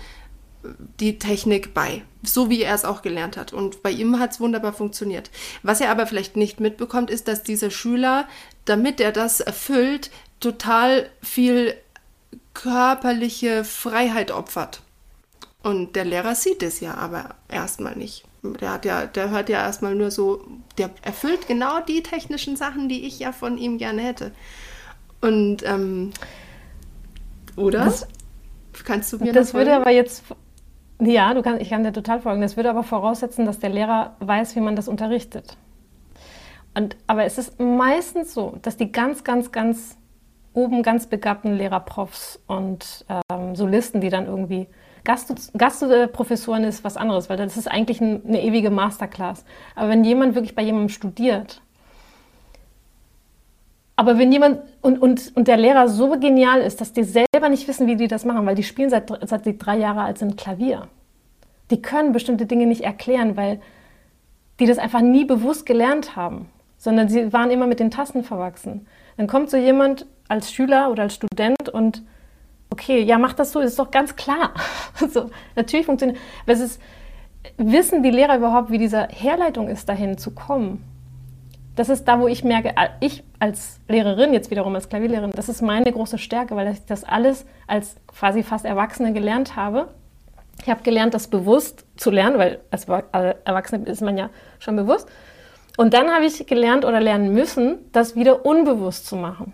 [0.62, 0.68] äh,
[1.00, 3.52] die Technik bei, so wie er es auch gelernt hat.
[3.52, 5.30] Und bei ihm hat es wunderbar funktioniert.
[5.62, 8.28] Was er aber vielleicht nicht mitbekommt, ist, dass dieser Schüler,
[8.64, 11.74] damit er das erfüllt, total viel
[12.54, 14.80] körperliche Freiheit opfert.
[15.62, 18.24] Und der Lehrer sieht es ja aber erstmal nicht
[18.54, 20.44] der hat ja, der hört ja erstmal nur so,
[20.78, 24.32] der erfüllt genau die technischen Sachen, die ich ja von ihm gerne hätte.
[25.20, 26.12] Und ähm,
[27.56, 27.84] oder?
[27.84, 28.06] Das,
[28.84, 30.22] Kannst du mir das würde aber jetzt
[31.00, 32.40] ja, du kannst, ich kann dir total folgen.
[32.40, 35.56] Das würde aber voraussetzen, dass der Lehrer weiß, wie man das unterrichtet.
[36.74, 39.96] Und, aber es ist meistens so, dass die ganz, ganz, ganz
[40.52, 44.68] oben ganz begabten Lehrerprofs und ähm, Solisten, die dann irgendwie
[45.06, 49.44] Gastprofessoren ist was anderes, weil das ist eigentlich eine ewige Masterclass.
[49.74, 51.62] Aber wenn jemand wirklich bei jemandem studiert,
[53.96, 57.66] aber wenn jemand und, und, und der Lehrer so genial ist, dass die selber nicht
[57.66, 60.36] wissen, wie die das machen, weil die spielen seit, seit die drei Jahre alt sind
[60.36, 60.88] Klavier.
[61.70, 63.60] Die können bestimmte Dinge nicht erklären, weil
[64.60, 68.86] die das einfach nie bewusst gelernt haben, sondern sie waren immer mit den Tasten verwachsen.
[69.16, 72.02] Dann kommt so jemand als Schüler oder als Student und
[72.76, 74.52] okay, ja, mach das so, ist doch ganz klar.
[75.10, 76.18] so, natürlich funktioniert.
[76.42, 76.80] Aber ist,
[77.56, 80.84] wissen die Lehrer überhaupt, wie diese Herleitung ist, dahin zu kommen?
[81.76, 85.60] das ist da, wo ich merke, ich als Lehrerin, jetzt wiederum als Klavierlehrerin, das ist
[85.60, 89.88] meine große Stärke, weil ich das alles als quasi fast Erwachsene gelernt habe.
[90.62, 95.06] Ich habe gelernt, das bewusst zu lernen, weil als Erwachsene ist man ja schon bewusst.
[95.76, 99.52] Und dann habe ich gelernt oder lernen müssen, das wieder unbewusst zu machen.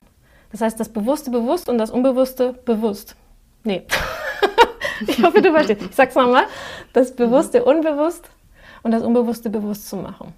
[0.52, 3.16] Das heißt, das Bewusste bewusst und das Unbewusste bewusst.
[3.64, 3.82] Nee.
[5.06, 5.82] ich hoffe, du verstehst.
[5.82, 6.44] Ich sag's nochmal.
[6.92, 8.28] Das Bewusste unbewusst
[8.82, 10.34] und das Unbewusste bewusst zu machen.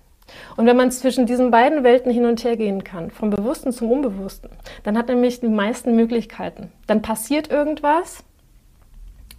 [0.57, 3.91] Und wenn man zwischen diesen beiden Welten hin und her gehen kann, vom Bewussten zum
[3.91, 4.51] Unbewussten,
[4.83, 6.73] dann hat nämlich die meisten Möglichkeiten.
[6.87, 8.25] Dann passiert irgendwas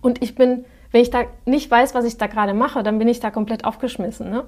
[0.01, 3.07] und ich bin, wenn ich da nicht weiß, was ich da gerade mache, dann bin
[3.07, 4.29] ich da komplett aufgeschmissen.
[4.29, 4.43] Ne?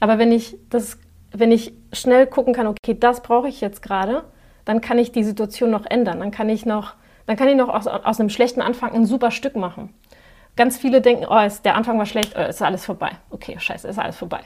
[0.00, 0.98] Aber wenn ich das,
[1.32, 4.24] wenn ich schnell gucken kann, okay, das brauche ich jetzt gerade,
[4.64, 6.20] dann kann ich die Situation noch ändern.
[6.20, 6.94] Dann kann ich noch,
[7.26, 9.94] dann kann ich noch aus, aus einem schlechten Anfang ein super Stück machen.
[10.56, 13.10] Ganz viele denken, oh, ist, der Anfang war schlecht, oh, ist alles vorbei.
[13.30, 14.40] Okay, scheiße, ist alles vorbei.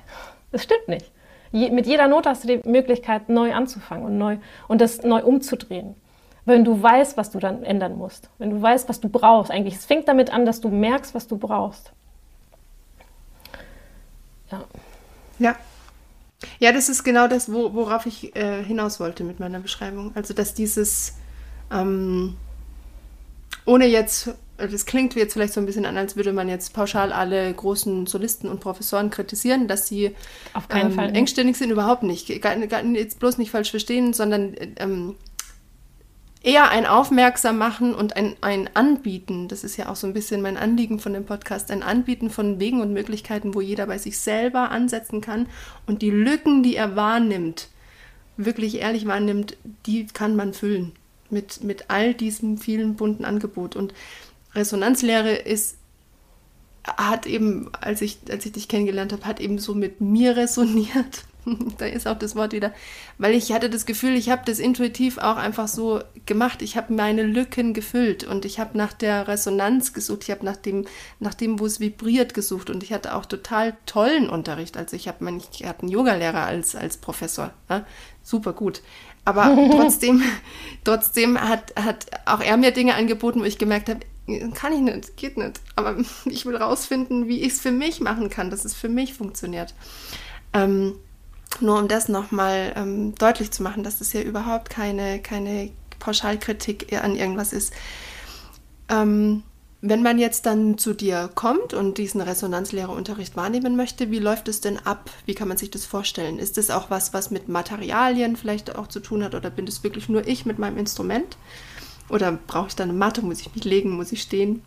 [0.53, 1.11] Das stimmt nicht.
[1.51, 4.39] Je, mit jeder Note hast du die Möglichkeit, neu anzufangen und, neu,
[4.69, 5.95] und das neu umzudrehen.
[6.45, 8.29] Wenn du weißt, was du dann ändern musst.
[8.39, 9.51] Wenn du weißt, was du brauchst.
[9.51, 11.93] Eigentlich, es fängt damit an, dass du merkst, was du brauchst.
[14.51, 14.65] Ja.
[15.39, 15.57] Ja.
[16.59, 20.13] Ja, das ist genau das, wo, worauf ich äh, hinaus wollte mit meiner Beschreibung.
[20.15, 21.15] Also, dass dieses,
[21.71, 22.37] ähm,
[23.65, 27.13] ohne jetzt das klingt jetzt vielleicht so ein bisschen an, als würde man jetzt pauschal
[27.13, 30.15] alle großen Solisten und Professoren kritisieren, dass sie
[30.53, 32.41] Auf keinen ähm, Fall engständig sind, überhaupt nicht.
[32.41, 35.17] Gar, gar, jetzt bloß nicht falsch verstehen, sondern ähm,
[36.45, 39.49] eher ein Aufmerksam machen und ein, ein Anbieten.
[39.49, 41.71] Das ist ja auch so ein bisschen mein Anliegen von dem Podcast.
[41.71, 45.49] Ein Anbieten von Wegen und Möglichkeiten, wo jeder bei sich selber ansetzen kann
[45.87, 47.69] und die Lücken, die er wahrnimmt,
[48.37, 50.93] wirklich ehrlich wahrnimmt, die kann man füllen
[51.31, 53.75] mit, mit all diesem vielen bunten Angebot.
[53.75, 53.95] Und
[54.55, 55.79] Resonanzlehre ist,
[56.85, 61.25] hat eben, als ich, als ich dich kennengelernt habe, hat eben so mit mir resoniert.
[61.79, 62.73] da ist auch das Wort wieder,
[63.19, 66.63] weil ich hatte das Gefühl, ich habe das intuitiv auch einfach so gemacht.
[66.63, 70.25] Ich habe meine Lücken gefüllt und ich habe nach der Resonanz gesucht.
[70.25, 70.87] Ich habe nach dem,
[71.21, 74.77] nach dem, wo es vibriert, gesucht und ich hatte auch total tollen Unterricht.
[74.77, 77.85] Also ich habe, ich hatte einen Yogalehrer als als Professor, ja?
[78.23, 78.83] super gut.
[79.25, 80.23] Aber trotzdem,
[80.85, 84.01] trotzdem hat, hat auch er mir Dinge angeboten, wo ich gemerkt habe,
[84.55, 85.61] kann ich nicht, geht nicht.
[85.77, 89.15] Aber ich will rausfinden, wie ich es für mich machen kann, dass es für mich
[89.15, 89.75] funktioniert.
[90.53, 90.95] Ähm,
[91.61, 96.93] nur um das nochmal ähm, deutlich zu machen, dass das ja überhaupt keine, keine Pauschalkritik
[96.93, 97.73] an irgendwas ist.
[98.89, 99.43] Ähm,
[99.87, 104.63] wenn man jetzt dann zu dir kommt und diesen Resonanzlehrerunterricht wahrnehmen möchte, wie läuft es
[104.63, 105.11] denn ab?
[105.27, 106.39] Wie kann man sich das vorstellen?
[106.39, 109.85] Ist das auch was, was mit Materialien vielleicht auch zu tun hat oder bin das
[109.85, 111.37] wirklich nur ich mit meinem Instrument?
[112.09, 113.21] Oder brauche ich da eine Matte?
[113.21, 113.91] Muss ich mich legen?
[113.91, 114.63] Muss ich stehen?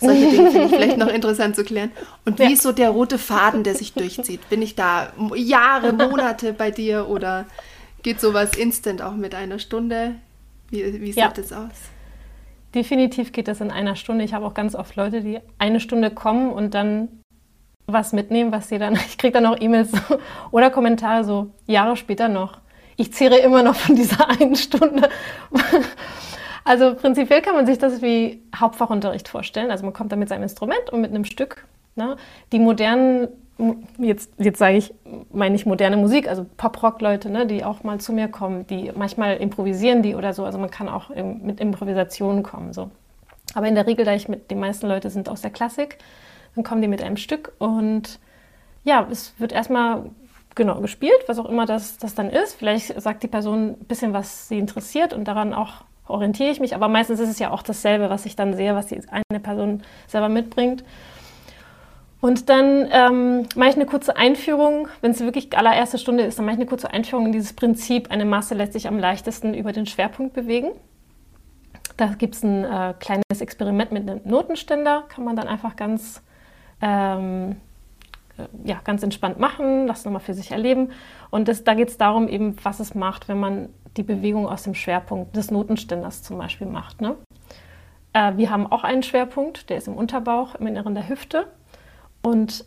[0.00, 1.90] Solche Dinge finde ich vielleicht noch interessant zu klären.
[2.24, 2.50] Und wie ja.
[2.50, 4.48] ist so der rote Faden, der sich durchzieht?
[4.48, 7.46] Bin ich da Jahre, Monate bei dir oder
[8.02, 10.16] geht sowas instant auch mit einer Stunde?
[10.70, 11.32] Wie, wie sieht ja.
[11.34, 11.72] das aus?
[12.74, 14.24] Definitiv geht das in einer Stunde.
[14.24, 17.08] Ich habe auch ganz oft Leute, die eine Stunde kommen und dann
[17.86, 19.90] was mitnehmen, was sie dann, ich kriege dann auch E-Mails
[20.50, 22.58] oder Kommentare so Jahre später noch.
[22.96, 25.08] Ich zehre immer noch von dieser einen Stunde.
[26.66, 29.70] Also prinzipiell kann man sich das wie Hauptfachunterricht vorstellen.
[29.70, 31.64] Also man kommt da mit seinem Instrument und mit einem Stück.
[31.94, 32.16] Ne?
[32.50, 33.28] Die modernen,
[33.98, 34.92] jetzt, jetzt sage ich,
[35.30, 39.36] meine ich moderne Musik, also Pop-Rock-Leute, ne, die auch mal zu mir kommen, die manchmal
[39.36, 40.44] improvisieren die oder so.
[40.44, 42.72] Also man kann auch mit Improvisationen kommen.
[42.72, 42.90] So.
[43.54, 45.98] Aber in der Regel, da ich mit den meisten Leute sind aus der Klassik,
[46.56, 48.18] dann kommen die mit einem Stück und
[48.82, 50.10] ja, es wird erstmal
[50.56, 52.54] genau gespielt, was auch immer das, das dann ist.
[52.54, 56.74] Vielleicht sagt die Person ein bisschen, was sie interessiert und daran auch orientiere ich mich.
[56.74, 59.82] Aber meistens ist es ja auch dasselbe, was ich dann sehe, was die eine Person
[60.06, 60.84] selber mitbringt.
[62.20, 66.46] Und dann ähm, mache ich eine kurze Einführung, wenn es wirklich allererste Stunde ist, dann
[66.46, 68.10] mache ich eine kurze Einführung in dieses Prinzip.
[68.10, 70.70] Eine Masse lässt sich am leichtesten über den Schwerpunkt bewegen.
[71.96, 76.22] Da gibt es ein äh, kleines Experiment mit einem Notenständer, kann man dann einfach ganz,
[76.82, 77.56] ähm,
[78.38, 80.90] äh, ja, ganz entspannt machen, das nochmal für sich erleben.
[81.30, 84.62] Und das, da geht es darum, eben, was es macht, wenn man die Bewegung aus
[84.62, 87.00] dem Schwerpunkt des Notenständers zum Beispiel macht.
[87.00, 87.16] Ne?
[88.12, 91.46] Äh, wir haben auch einen Schwerpunkt, der ist im Unterbauch, im Inneren der Hüfte.
[92.22, 92.64] Und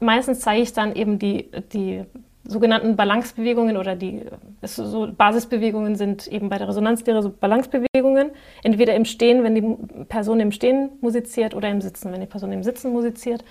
[0.00, 2.04] meistens zeige ich dann eben die, die
[2.44, 4.24] sogenannten Balancebewegungen oder die
[4.62, 8.30] so Basisbewegungen sind eben bei der Resonanzlehre so Balancebewegungen.
[8.62, 12.52] Entweder im Stehen, wenn die Person im Stehen musiziert, oder im Sitzen, wenn die Person
[12.52, 13.44] im Sitzen musiziert.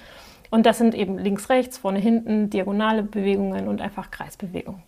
[0.50, 4.84] Und das sind eben links, rechts, vorne, hinten, diagonale Bewegungen und einfach Kreisbewegungen.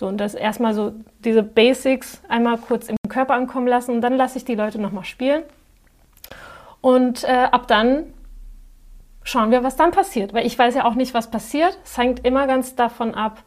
[0.00, 0.94] So, und das erstmal so
[1.26, 5.04] diese Basics einmal kurz im Körper ankommen lassen und dann lasse ich die Leute nochmal
[5.04, 5.42] spielen.
[6.80, 8.04] Und äh, ab dann
[9.24, 10.32] schauen wir, was dann passiert.
[10.32, 11.78] Weil ich weiß ja auch nicht, was passiert.
[11.84, 13.42] Es hängt immer ganz davon ab,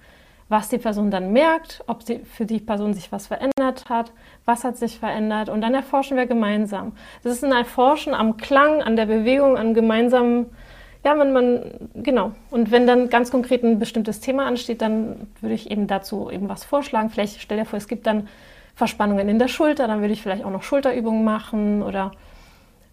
[0.47, 4.11] was die Person dann merkt, ob sie für die Person sich was verändert hat,
[4.45, 6.91] was hat sich verändert und dann erforschen wir gemeinsam.
[7.23, 10.51] Das ist ein Erforschen am Klang, an der Bewegung, an gemeinsamen,
[11.03, 11.63] ja, wenn man,
[11.95, 12.31] genau.
[12.49, 16.47] Und wenn dann ganz konkret ein bestimmtes Thema ansteht, dann würde ich eben dazu eben
[16.47, 17.09] was vorschlagen.
[17.09, 18.27] Vielleicht stell dir vor, es gibt dann
[18.75, 22.11] Verspannungen in der Schulter, dann würde ich vielleicht auch noch Schulterübungen machen oder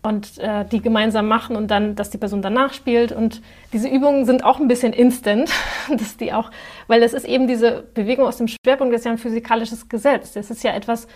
[0.02, 3.12] und äh, die gemeinsam machen und dann, dass die Person danach spielt.
[3.12, 3.42] Und
[3.72, 5.50] diese Übungen sind auch ein bisschen instant,
[5.90, 6.50] dass die auch,
[6.86, 10.32] weil das ist eben diese Bewegung aus dem Schwerpunkt, das ist ja ein physikalisches Gesetz.
[10.32, 11.06] Das ist ja etwas,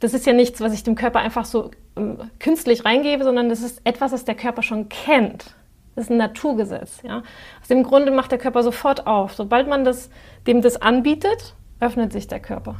[0.00, 3.62] das ist ja nichts, was ich dem Körper einfach so ähm, künstlich reingebe, sondern das
[3.62, 5.54] ist etwas, was der Körper schon kennt.
[5.94, 7.02] Das ist ein Naturgesetz.
[7.02, 7.22] Ja?
[7.60, 9.34] Aus dem Grunde macht der Körper sofort auf.
[9.34, 10.10] Sobald man das,
[10.46, 12.76] dem das anbietet, öffnet sich der Körper.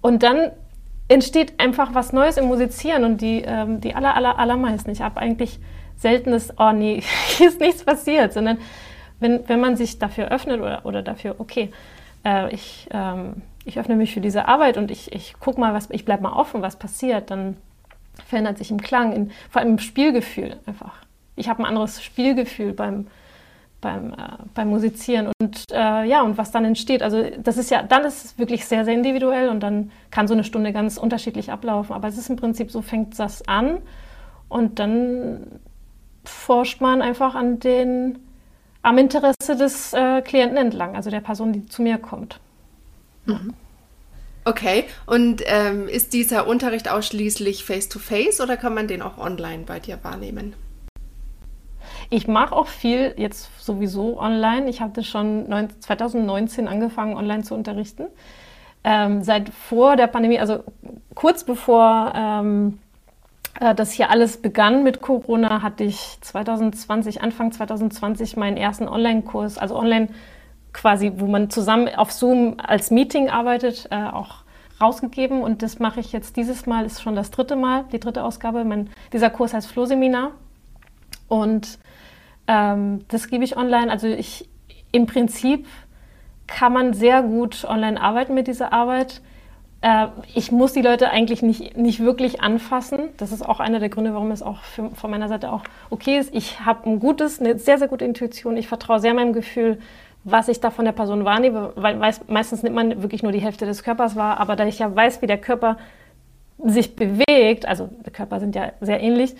[0.00, 0.50] Und dann
[1.08, 4.90] entsteht einfach was Neues im Musizieren und die, ähm, die aller, aller, allermeisten.
[4.90, 5.60] Ich habe eigentlich
[5.96, 7.02] seltenes, oh nee,
[7.36, 8.58] hier ist nichts passiert, sondern
[9.20, 11.70] wenn, wenn man sich dafür öffnet oder, oder dafür, okay,
[12.24, 15.90] äh, ich, ähm, ich öffne mich für diese Arbeit und ich, ich gucke mal, was,
[15.90, 17.56] ich bleibe mal offen, was passiert, dann
[18.26, 21.05] verändert sich im Klang, in, vor allem im Spielgefühl einfach.
[21.36, 23.06] Ich habe ein anderes Spielgefühl beim,
[23.80, 24.16] beim, äh,
[24.54, 27.02] beim Musizieren und äh, ja, und was dann entsteht.
[27.02, 30.34] Also das ist ja, dann ist es wirklich sehr, sehr individuell und dann kann so
[30.34, 31.94] eine Stunde ganz unterschiedlich ablaufen.
[31.94, 33.78] Aber es ist im Prinzip so, fängt das an
[34.48, 35.60] und dann
[36.24, 38.18] forscht man einfach an den,
[38.82, 42.40] am Interesse des äh, Klienten entlang, also der Person, die zu mir kommt.
[43.26, 43.54] Mhm.
[44.44, 49.64] Okay, und ähm, ist dieser Unterricht ausschließlich face-to-face -face oder kann man den auch online
[49.66, 50.54] bei dir wahrnehmen?
[52.10, 54.68] Ich mache auch viel jetzt sowieso online.
[54.68, 55.46] Ich hatte schon
[55.80, 58.06] 2019 angefangen, online zu unterrichten.
[58.84, 60.62] Ähm, seit vor der Pandemie, also
[61.14, 62.78] kurz bevor ähm,
[63.60, 69.58] äh, das hier alles begann mit Corona, hatte ich 2020, Anfang 2020 meinen ersten Online-Kurs,
[69.58, 70.08] also online
[70.72, 74.44] quasi, wo man zusammen auf Zoom als Meeting arbeitet, äh, auch
[74.80, 75.42] rausgegeben.
[75.42, 78.62] Und das mache ich jetzt dieses Mal, ist schon das dritte Mal, die dritte Ausgabe.
[78.64, 80.32] Mein, dieser Kurs heißt Flohseminar.
[81.28, 81.78] Und
[82.46, 83.90] ähm, das gebe ich online.
[83.90, 84.48] Also ich
[84.92, 85.66] im Prinzip
[86.46, 89.20] kann man sehr gut online arbeiten mit dieser Arbeit.
[89.80, 93.10] Äh, ich muss die Leute eigentlich nicht, nicht wirklich anfassen.
[93.16, 96.18] Das ist auch einer der Gründe, warum es auch für, von meiner Seite auch okay
[96.18, 96.34] ist.
[96.34, 98.56] Ich habe ein gutes, eine sehr, sehr gute Intuition.
[98.56, 99.78] Ich vertraue sehr meinem Gefühl,
[100.24, 103.38] was ich da von der Person wahrnehme, weil weiß, meistens nimmt man wirklich nur die
[103.38, 104.40] Hälfte des Körpers wahr.
[104.40, 105.78] Aber da ich ja weiß, wie der Körper
[106.58, 109.36] sich bewegt, also die Körper sind ja sehr ähnlich,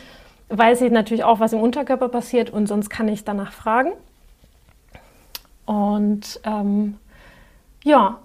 [0.49, 3.93] weiß ich natürlich auch, was im Unterkörper passiert und sonst kann ich danach fragen.
[5.65, 6.97] Und ähm,
[7.85, 8.19] ja,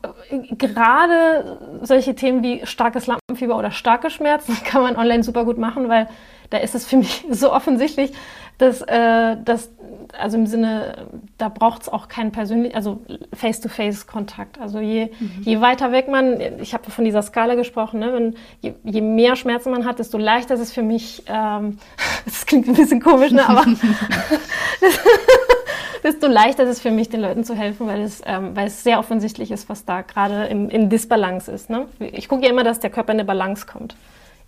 [0.57, 5.89] gerade solche Themen wie starkes Lampenfieber oder starke Schmerzen kann man online super gut machen,
[5.89, 6.07] weil
[6.49, 8.11] da ist es für mich so offensichtlich,
[8.57, 9.71] dass, äh, dass
[10.17, 11.07] also im Sinne,
[11.37, 13.01] da braucht es auch keinen persönlichen, also
[13.33, 14.59] Face-to-Face-Kontakt.
[14.59, 15.41] Also je, mhm.
[15.41, 19.35] je weiter weg man, ich habe von dieser Skala gesprochen, ne, wenn, je, je, mehr
[19.35, 21.77] Schmerzen man hat, desto leichter ist es für mich, ähm,
[22.25, 23.65] das klingt ein bisschen komisch, ne, aber
[26.03, 28.83] desto leichter ist es für mich, den Leuten zu helfen, weil es, ähm, weil es
[28.83, 31.69] sehr offensichtlich ist, was da gerade in Disbalance ist.
[31.69, 31.85] Ne?
[31.99, 33.95] Ich gucke ja immer, dass der Körper in eine Balance kommt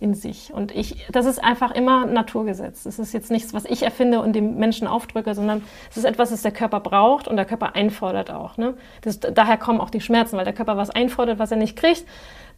[0.00, 0.52] in sich.
[0.52, 2.82] Und ich, das ist einfach immer Naturgesetz.
[2.84, 6.30] Das ist jetzt nichts, was ich erfinde und dem Menschen aufdrücke, sondern es ist etwas,
[6.30, 8.56] das der Körper braucht und der Körper einfordert auch.
[8.56, 8.74] Ne?
[9.02, 12.04] Das, daher kommen auch die Schmerzen, weil der Körper was einfordert, was er nicht kriegt,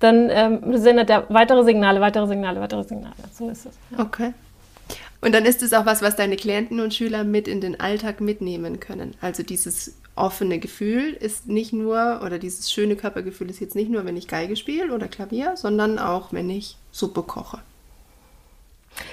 [0.00, 3.14] dann ähm, sendet er weitere Signale, weitere Signale, weitere Signale.
[3.32, 3.78] So ist es.
[3.90, 4.04] Ja.
[4.04, 4.32] Okay.
[5.20, 8.20] Und dann ist es auch was, was deine Klienten und Schüler mit in den Alltag
[8.20, 9.14] mitnehmen können.
[9.20, 14.04] Also dieses offene Gefühl ist nicht nur, oder dieses schöne Körpergefühl ist jetzt nicht nur,
[14.04, 17.58] wenn ich Geige spiele oder Klavier, sondern auch, wenn ich Suppe koche.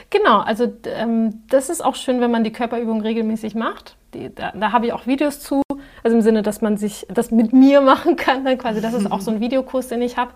[0.09, 3.95] Genau, also ähm, das ist auch schön, wenn man die Körperübung regelmäßig macht.
[4.13, 5.61] Die, da, da habe ich auch Videos zu,
[6.03, 8.79] also im Sinne, dass man sich das mit mir machen kann, dann quasi.
[8.79, 10.31] Das ist auch so ein Videokurs, den ich habe.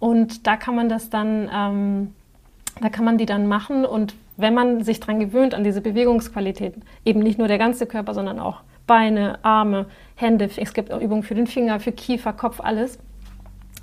[0.00, 2.14] Und da kann man das dann, ähm,
[2.80, 3.86] da kann man die dann machen.
[3.86, 6.74] Und wenn man sich daran gewöhnt, an diese Bewegungsqualität,
[7.06, 11.22] eben nicht nur der ganze Körper, sondern auch Beine, Arme, Hände, es gibt auch Übungen
[11.22, 12.98] für den Finger, für Kiefer, Kopf, alles.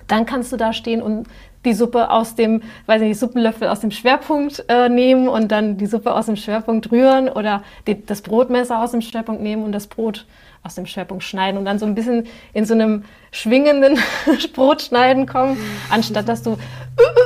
[0.08, 1.28] Dann kannst du da stehen und
[1.66, 5.86] die Suppe aus dem, weiß nicht, Suppenlöffel aus dem Schwerpunkt äh, nehmen und dann die
[5.86, 9.88] Suppe aus dem Schwerpunkt rühren oder die, das Brotmesser aus dem Schwerpunkt nehmen und das
[9.88, 10.26] Brot
[10.64, 13.97] aus dem Schwerpunkt schneiden und dann so ein bisschen in so einem schwingenden
[14.54, 15.58] Brotschneiden kommen,
[15.89, 16.58] anstatt dass du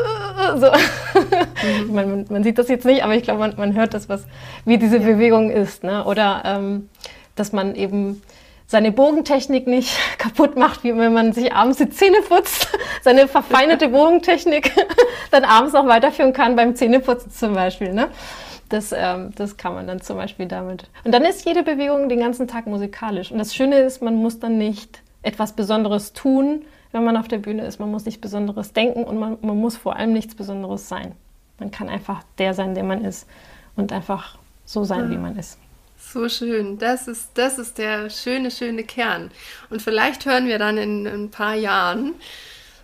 [0.57, 0.67] so.
[0.67, 1.93] Mhm.
[1.93, 4.25] man, man, sieht das jetzt nicht, aber ich glaube, man, man hört das, was,
[4.63, 5.05] wie diese ja.
[5.05, 5.83] Bewegung ist.
[5.83, 6.05] Ne?
[6.05, 6.89] Oder ähm,
[7.35, 8.21] dass man eben
[8.67, 12.67] seine Bogentechnik nicht kaputt macht, wie wenn man sich abends die Zähne putzt,
[13.01, 14.71] seine verfeinerte Bogentechnik
[15.31, 17.93] dann abends noch weiterführen kann beim Zähneputzen zum Beispiel.
[17.93, 18.09] Ne?
[18.69, 20.89] Das, ähm, das kann man dann zum Beispiel damit.
[21.03, 23.31] Und dann ist jede Bewegung den ganzen Tag musikalisch.
[23.31, 27.37] Und das Schöne ist, man muss dann nicht etwas Besonderes tun, wenn man auf der
[27.37, 27.79] Bühne ist.
[27.79, 31.11] Man muss nichts Besonderes denken und man, man muss vor allem nichts Besonderes sein.
[31.59, 33.27] Man kann einfach der sein, der man ist
[33.75, 35.59] und einfach so sein, wie man ist.
[36.15, 36.77] So schön.
[36.77, 39.31] Das ist, das ist der schöne, schöne Kern.
[39.69, 42.13] Und vielleicht hören wir dann in, in ein paar Jahren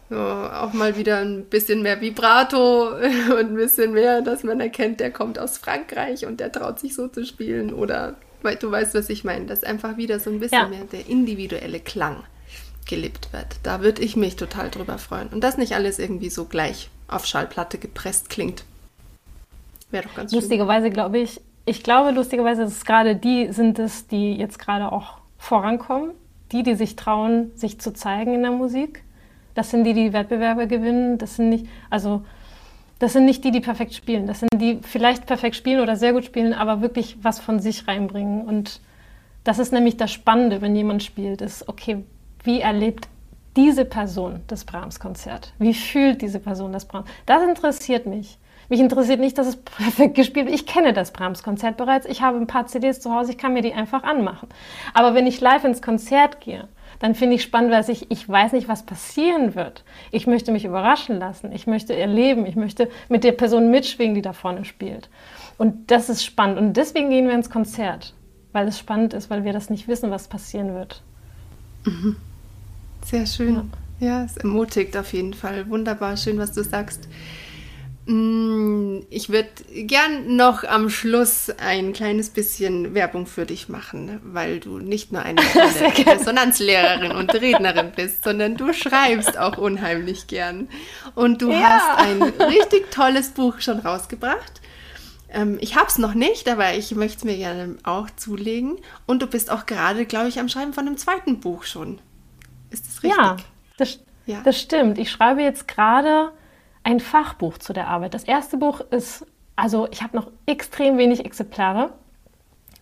[0.10, 5.00] so, auch mal wieder ein bisschen mehr Vibrato und ein bisschen mehr, dass man erkennt,
[5.00, 7.74] der kommt aus Frankreich und der traut sich so zu spielen.
[7.74, 10.68] Oder weil du weißt, was ich meine, dass einfach wieder so ein bisschen ja.
[10.68, 12.26] mehr der individuelle Klang
[12.86, 13.48] gelebt wird.
[13.64, 15.30] Da würde ich mich total drüber freuen.
[15.30, 18.66] Und dass nicht alles irgendwie so gleich auf Schallplatte gepresst klingt.
[19.90, 21.40] Wäre doch ganz Lustigerweise glaube ich,
[21.72, 26.12] ich glaube lustigerweise, dass es gerade die sind es, die jetzt gerade auch vorankommen.
[26.52, 29.06] Die, die sich trauen, sich zu zeigen in der Musik.
[29.54, 31.18] Das sind die, die Wettbewerbe gewinnen.
[31.18, 32.24] Das sind nicht, also
[33.00, 34.28] das sind nicht die, die perfekt spielen.
[34.28, 37.88] Das sind die vielleicht perfekt spielen oder sehr gut spielen, aber wirklich was von sich
[37.88, 38.42] reinbringen.
[38.42, 38.82] Und
[39.46, 42.04] das ist nämlich das Spannende, wenn jemand spielt, ist, okay,
[42.44, 43.08] wie erlebt
[43.56, 45.54] diese Person das Brahms-Konzert?
[45.58, 47.10] Wie fühlt diese Person das Brahms?
[47.26, 48.38] Das interessiert mich.
[48.72, 50.56] Mich interessiert nicht, dass es perfekt gespielt wird.
[50.56, 52.06] Ich kenne das Brahms-Konzert bereits.
[52.06, 53.32] Ich habe ein paar CDs zu Hause.
[53.32, 54.48] Ich kann mir die einfach anmachen.
[54.94, 56.70] Aber wenn ich live ins Konzert gehe,
[57.00, 59.84] dann finde ich spannend, weil ich, ich weiß nicht, was passieren wird.
[60.12, 61.52] Ich möchte mich überraschen lassen.
[61.52, 62.46] Ich möchte erleben.
[62.46, 65.10] Ich möchte mit der Person mitschwingen, die da vorne spielt.
[65.58, 66.58] Und das ist spannend.
[66.58, 68.14] Und deswegen gehen wir ins Konzert,
[68.54, 71.02] weil es spannend ist, weil wir das nicht wissen, was passieren wird.
[71.84, 72.16] Mhm.
[73.04, 73.70] Sehr schön.
[74.00, 74.08] Ja.
[74.08, 75.70] ja, es ermutigt auf jeden Fall.
[75.70, 77.10] Wunderbar, schön, was du sagst.
[78.06, 84.60] Mm, ich würde gern noch am Schluss ein kleines bisschen Werbung für dich machen, weil
[84.60, 85.40] du nicht nur eine
[86.06, 90.68] Resonanzlehrerin und Rednerin bist, sondern du schreibst auch unheimlich gern.
[91.14, 91.62] Und du ja.
[91.62, 94.62] hast ein richtig tolles Buch schon rausgebracht.
[95.30, 98.80] Ähm, ich habe es noch nicht, aber ich möchte es mir gerne auch zulegen.
[99.06, 102.00] Und du bist auch gerade, glaube ich, am Schreiben von einem zweiten Buch schon.
[102.72, 103.22] Ist das richtig?
[103.22, 103.38] Ja,
[103.78, 104.42] das, ja.
[104.44, 104.98] das stimmt.
[104.98, 106.32] Ich schreibe jetzt gerade
[106.84, 108.14] ein Fachbuch zu der Arbeit.
[108.14, 109.26] Das erste Buch ist,
[109.56, 111.92] also ich habe noch extrem wenig Exemplare,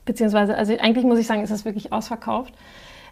[0.05, 2.53] beziehungsweise, also eigentlich muss ich sagen, ist es wirklich ausverkauft.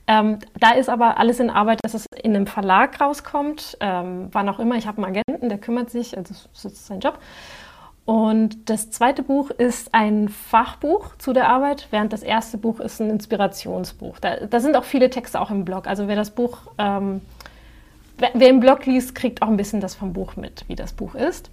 [0.07, 4.47] Ähm, da ist aber alles in Arbeit, dass es in einem Verlag rauskommt, ähm, wann
[4.47, 4.75] auch immer.
[4.75, 7.19] Ich habe einen Agenten, der kümmert sich, also das ist sein Job.
[8.05, 13.01] Und das zweite Buch ist ein Fachbuch zu der Arbeit, während das erste Buch ist
[13.01, 14.19] ein Inspirationsbuch.
[14.19, 15.88] Da, da sind auch viele Texte auch im Blog.
[15.88, 17.19] Also wer das Buch ähm,
[18.18, 21.15] wer im Blog liest, kriegt auch ein bisschen das vom Buch mit, wie das Buch
[21.15, 21.49] ist.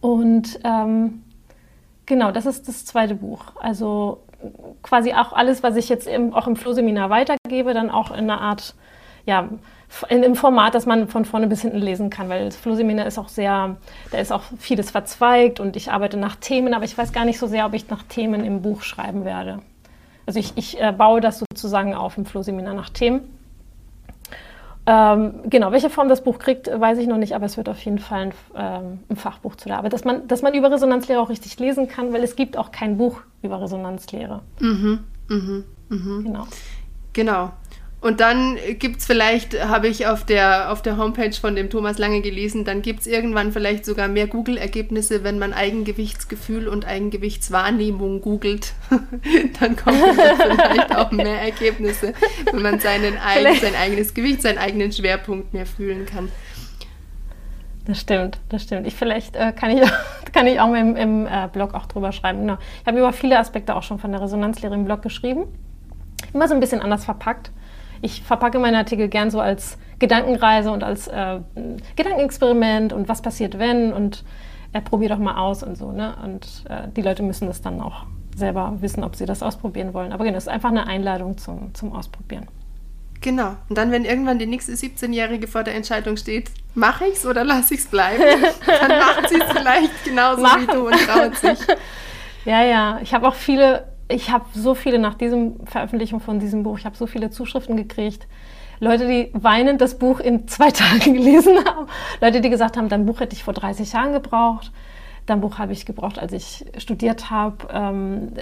[0.00, 1.22] Und ähm,
[2.06, 3.44] genau, das ist das zweite Buch.
[3.60, 4.20] Also
[4.82, 8.40] quasi auch alles, was ich jetzt im, auch im Flohseminar weitergebe, dann auch in einer
[8.40, 8.74] Art,
[9.26, 9.48] ja,
[10.08, 13.18] in, im Format, dass man von vorne bis hinten lesen kann, weil das Flohseminar ist
[13.18, 13.76] auch sehr,
[14.10, 17.38] da ist auch vieles verzweigt und ich arbeite nach Themen, aber ich weiß gar nicht
[17.38, 19.60] so sehr, ob ich nach Themen im Buch schreiben werde.
[20.26, 23.20] Also ich, ich äh, baue das sozusagen auf im Flohseminar nach Themen.
[24.84, 27.80] Ähm, genau, welche Form das Buch kriegt, weiß ich noch nicht, aber es wird auf
[27.84, 31.20] jeden Fall ein, ähm, ein, Fachbuch zu der Arbeit, dass man, dass man über Resonanzlehre
[31.20, 34.42] auch richtig lesen kann, weil es gibt auch kein Buch über Resonanzlehre.
[34.58, 36.24] Mhm, mhm, mhm.
[36.24, 36.46] Genau.
[37.12, 37.52] Genau.
[38.02, 41.98] Und dann gibt es vielleicht, habe ich auf der, auf der Homepage von dem Thomas
[41.98, 48.20] Lange gelesen, dann gibt es irgendwann vielleicht sogar mehr Google-Ergebnisse, wenn man Eigengewichtsgefühl und Eigengewichtswahrnehmung
[48.20, 48.72] googelt.
[49.60, 52.12] dann kommen vielleicht auch mehr Ergebnisse,
[52.50, 56.28] wenn man seinen eigen, sein eigenes Gewicht, seinen eigenen Schwerpunkt mehr fühlen kann.
[57.86, 58.88] Das stimmt, das stimmt.
[58.88, 59.88] Ich, vielleicht äh, kann, ich,
[60.32, 62.40] kann ich auch im, im äh, Blog auch drüber schreiben.
[62.40, 62.58] Genau.
[62.80, 65.44] Ich habe über viele Aspekte auch schon von der Resonanzlehre im Blog geschrieben.
[66.34, 67.52] Immer so ein bisschen anders verpackt
[68.02, 71.38] ich verpacke meine Artikel gern so als Gedankenreise und als äh,
[71.96, 74.24] Gedankenexperiment und was passiert, wenn und
[74.72, 75.92] äh, probier doch mal aus und so.
[75.92, 76.14] Ne?
[76.24, 80.12] Und äh, die Leute müssen das dann auch selber wissen, ob sie das ausprobieren wollen.
[80.12, 82.48] Aber genau, es ist einfach eine Einladung zum, zum Ausprobieren.
[83.20, 83.54] Genau.
[83.68, 87.44] Und dann, wenn irgendwann die nächste 17-Jährige vor der Entscheidung steht, mache ich es oder
[87.44, 88.22] lasse ich es bleiben,
[88.66, 90.62] dann macht sie es vielleicht genauso Machen.
[90.62, 91.58] wie du und traut sich.
[92.44, 92.98] Ja, ja.
[93.00, 96.84] Ich habe auch viele ich habe so viele nach diesem Veröffentlichung von diesem Buch, ich
[96.84, 98.26] habe so viele Zuschriften gekriegt.
[98.80, 101.86] Leute, die weinend das Buch in zwei Tagen gelesen haben.
[102.20, 104.72] Leute, die gesagt haben, dein Buch hätte ich vor 30 Jahren gebraucht.
[105.24, 107.68] Dein Buch habe ich gebraucht, als ich studiert habe.
[107.72, 108.32] Ähm,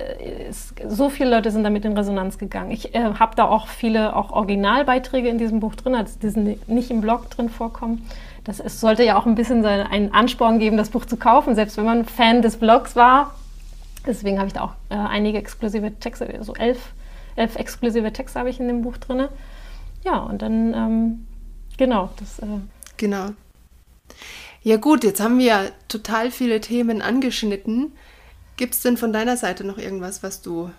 [0.89, 2.71] so viele Leute sind damit in Resonanz gegangen.
[2.71, 6.91] Ich äh, habe da auch viele auch Originalbeiträge in diesem Buch drin, also die nicht
[6.91, 8.07] im Blog drin vorkommen.
[8.45, 11.77] Das ist, sollte ja auch ein bisschen einen Ansporn geben, das Buch zu kaufen, selbst
[11.77, 13.35] wenn man Fan des Blogs war
[14.07, 16.93] Deswegen habe ich da auch äh, einige exklusive Texte, so also elf,
[17.37, 19.29] elf exklusive Texte habe ich in dem Buch drin.
[20.05, 21.27] Ja, und dann, ähm,
[21.77, 22.39] genau, das.
[22.39, 22.61] Äh
[22.97, 23.31] genau.
[24.63, 27.93] Ja, gut, jetzt haben wir total viele Themen angeschnitten.
[28.57, 30.71] Gibt es denn von deiner Seite noch irgendwas, was du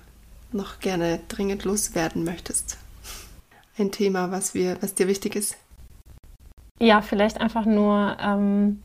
[0.52, 2.78] noch gerne dringend loswerden möchtest?
[3.82, 5.58] ein Thema, was, wir, was dir wichtig ist?
[6.80, 8.82] Ja, vielleicht einfach nur ähm,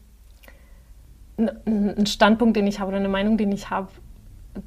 [1.39, 3.89] ein Standpunkt, den ich habe oder eine Meinung, den ich habe,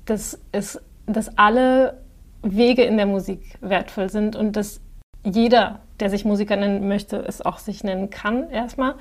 [0.05, 1.99] dass, es, dass alle
[2.41, 4.81] Wege in der Musik wertvoll sind und dass
[5.23, 8.95] jeder, der sich Musiker nennen möchte, es auch sich nennen kann erstmal.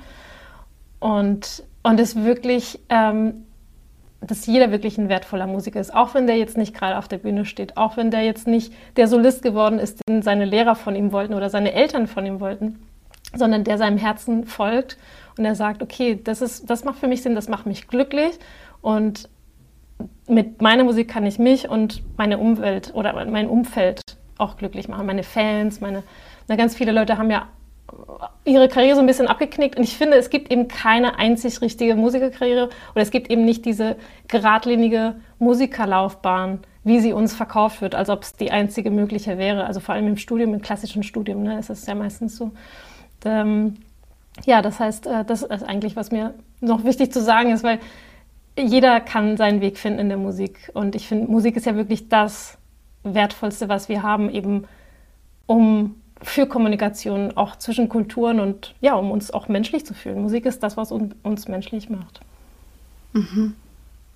[0.99, 3.45] Und, und es wirklich, ähm,
[4.21, 7.19] dass jeder wirklich ein wertvoller Musiker ist, auch wenn der jetzt nicht gerade auf der
[7.19, 10.95] Bühne steht, auch wenn der jetzt nicht der Solist geworden ist, den seine Lehrer von
[10.95, 12.79] ihm wollten oder seine Eltern von ihm wollten,
[13.33, 14.97] sondern der seinem Herzen folgt
[15.37, 18.37] und er sagt, okay, das, ist, das macht für mich Sinn, das macht mich glücklich
[18.81, 19.29] und
[20.29, 24.01] mit meiner Musik kann ich mich und meine Umwelt oder mein Umfeld
[24.37, 25.05] auch glücklich machen.
[25.05, 26.03] Meine Fans, meine,
[26.47, 27.47] na, ganz viele Leute haben ja
[28.45, 29.77] ihre Karriere so ein bisschen abgeknickt.
[29.77, 33.65] Und ich finde, es gibt eben keine einzig richtige Musikerkarriere oder es gibt eben nicht
[33.65, 33.95] diese
[34.27, 39.65] geradlinige Musikerlaufbahn, wie sie uns verkauft wird, als ob es die einzige mögliche wäre.
[39.65, 42.51] Also vor allem im Studium, im klassischen Studium, ne, ist es ja meistens so.
[43.25, 43.77] Ähm,
[44.45, 47.79] ja, das heißt, äh, das ist eigentlich, was mir noch wichtig zu sagen ist, weil
[48.61, 50.71] jeder kann seinen Weg finden in der Musik.
[50.73, 52.57] Und ich finde, Musik ist ja wirklich das
[53.03, 54.65] Wertvollste, was wir haben, eben
[55.45, 60.21] um für Kommunikation auch zwischen Kulturen und ja, um uns auch menschlich zu fühlen.
[60.21, 62.19] Musik ist das, was uns menschlich macht.
[63.13, 63.55] Mhm.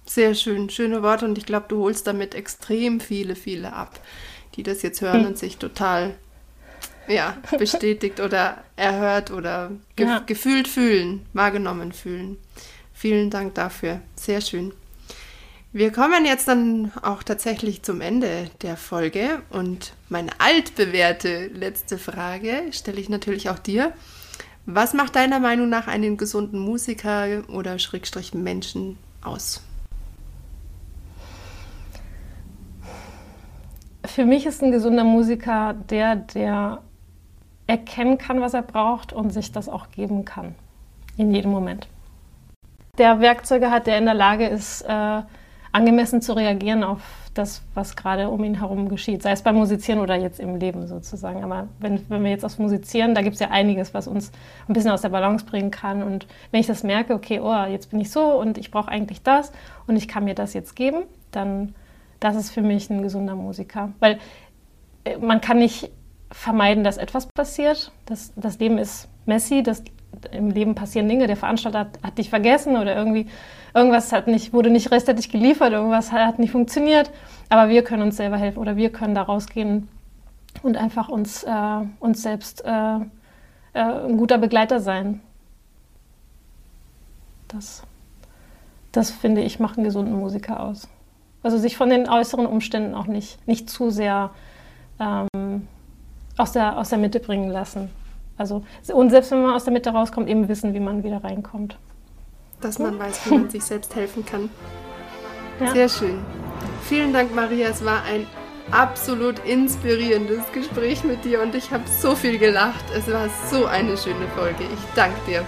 [0.05, 3.99] Sehr schön, schöne Worte und ich glaube, du holst damit extrem viele, viele ab,
[4.55, 5.27] die das jetzt hören hm.
[5.27, 6.15] und sich total
[7.07, 10.19] ja, bestätigt oder erhört oder ge ja.
[10.19, 12.37] gefühlt fühlen, wahrgenommen fühlen.
[13.03, 13.99] Vielen Dank dafür.
[14.15, 14.71] Sehr schön.
[15.73, 22.63] Wir kommen jetzt dann auch tatsächlich zum Ende der Folge und meine altbewährte letzte Frage
[22.71, 23.91] stelle ich natürlich auch dir.
[24.65, 29.61] Was macht deiner Meinung nach einen gesunden Musiker oder Schrägstrich Menschen aus?
[34.05, 36.81] Für mich ist ein gesunder Musiker der, der
[37.67, 40.55] erkennen kann, was er braucht und sich das auch geben kann.
[41.17, 41.89] In jedem Moment.
[42.99, 45.21] Der Werkzeuge hat, der in der Lage ist, äh,
[45.71, 47.01] angemessen zu reagieren auf
[47.33, 50.85] das, was gerade um ihn herum geschieht, sei es beim Musizieren oder jetzt im Leben
[50.85, 51.43] sozusagen.
[51.43, 54.31] Aber wenn, wenn wir jetzt aufs Musizieren, da gibt es ja einiges, was uns
[54.67, 56.03] ein bisschen aus der Balance bringen kann.
[56.03, 59.23] Und wenn ich das merke, okay, oh, jetzt bin ich so und ich brauche eigentlich
[59.23, 59.51] das
[59.87, 61.73] und ich kann mir das jetzt geben, dann
[62.19, 63.91] das ist für mich ein gesunder Musiker.
[63.99, 64.19] Weil
[65.03, 65.89] äh, man kann nicht
[66.29, 67.91] vermeiden, dass etwas passiert.
[68.05, 69.83] Das, das Leben ist messy, das,
[70.31, 73.27] im Leben passieren Dinge, der Veranstalter hat, hat dich vergessen oder irgendwie
[73.73, 77.11] irgendwas hat nicht, wurde nicht rechtzeitig geliefert, irgendwas hat nicht funktioniert,
[77.49, 79.87] aber wir können uns selber helfen oder wir können da rausgehen
[80.61, 82.99] und einfach uns, äh, uns selbst äh, äh,
[83.73, 85.21] ein guter Begleiter sein.
[87.47, 87.83] Das,
[88.91, 90.87] das finde ich macht einen gesunden Musiker aus.
[91.41, 94.31] Also sich von den äußeren Umständen auch nicht, nicht zu sehr
[94.99, 95.67] ähm,
[96.37, 97.89] aus, der, aus der Mitte bringen lassen.
[98.37, 98.63] Also,
[98.93, 101.77] und selbst wenn man aus der Mitte rauskommt, eben wissen, wie man wieder reinkommt
[102.63, 104.49] dass man weiß, wie man sich selbst helfen kann.
[105.59, 105.71] Ja.
[105.71, 106.19] Sehr schön.
[106.83, 107.69] Vielen Dank, Maria.
[107.69, 108.25] Es war ein
[108.71, 112.83] absolut inspirierendes Gespräch mit dir und ich habe so viel gelacht.
[112.95, 114.63] Es war so eine schöne Folge.
[114.63, 115.43] Ich danke dir.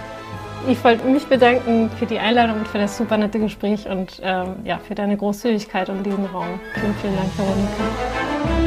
[0.68, 4.56] Ich wollte mich bedanken für die Einladung und für das super nette Gespräch und ähm,
[4.64, 6.58] ja, für deine Großzügigkeit und diesen Raum.
[6.74, 8.65] Vielen, vielen Dank, Veronika.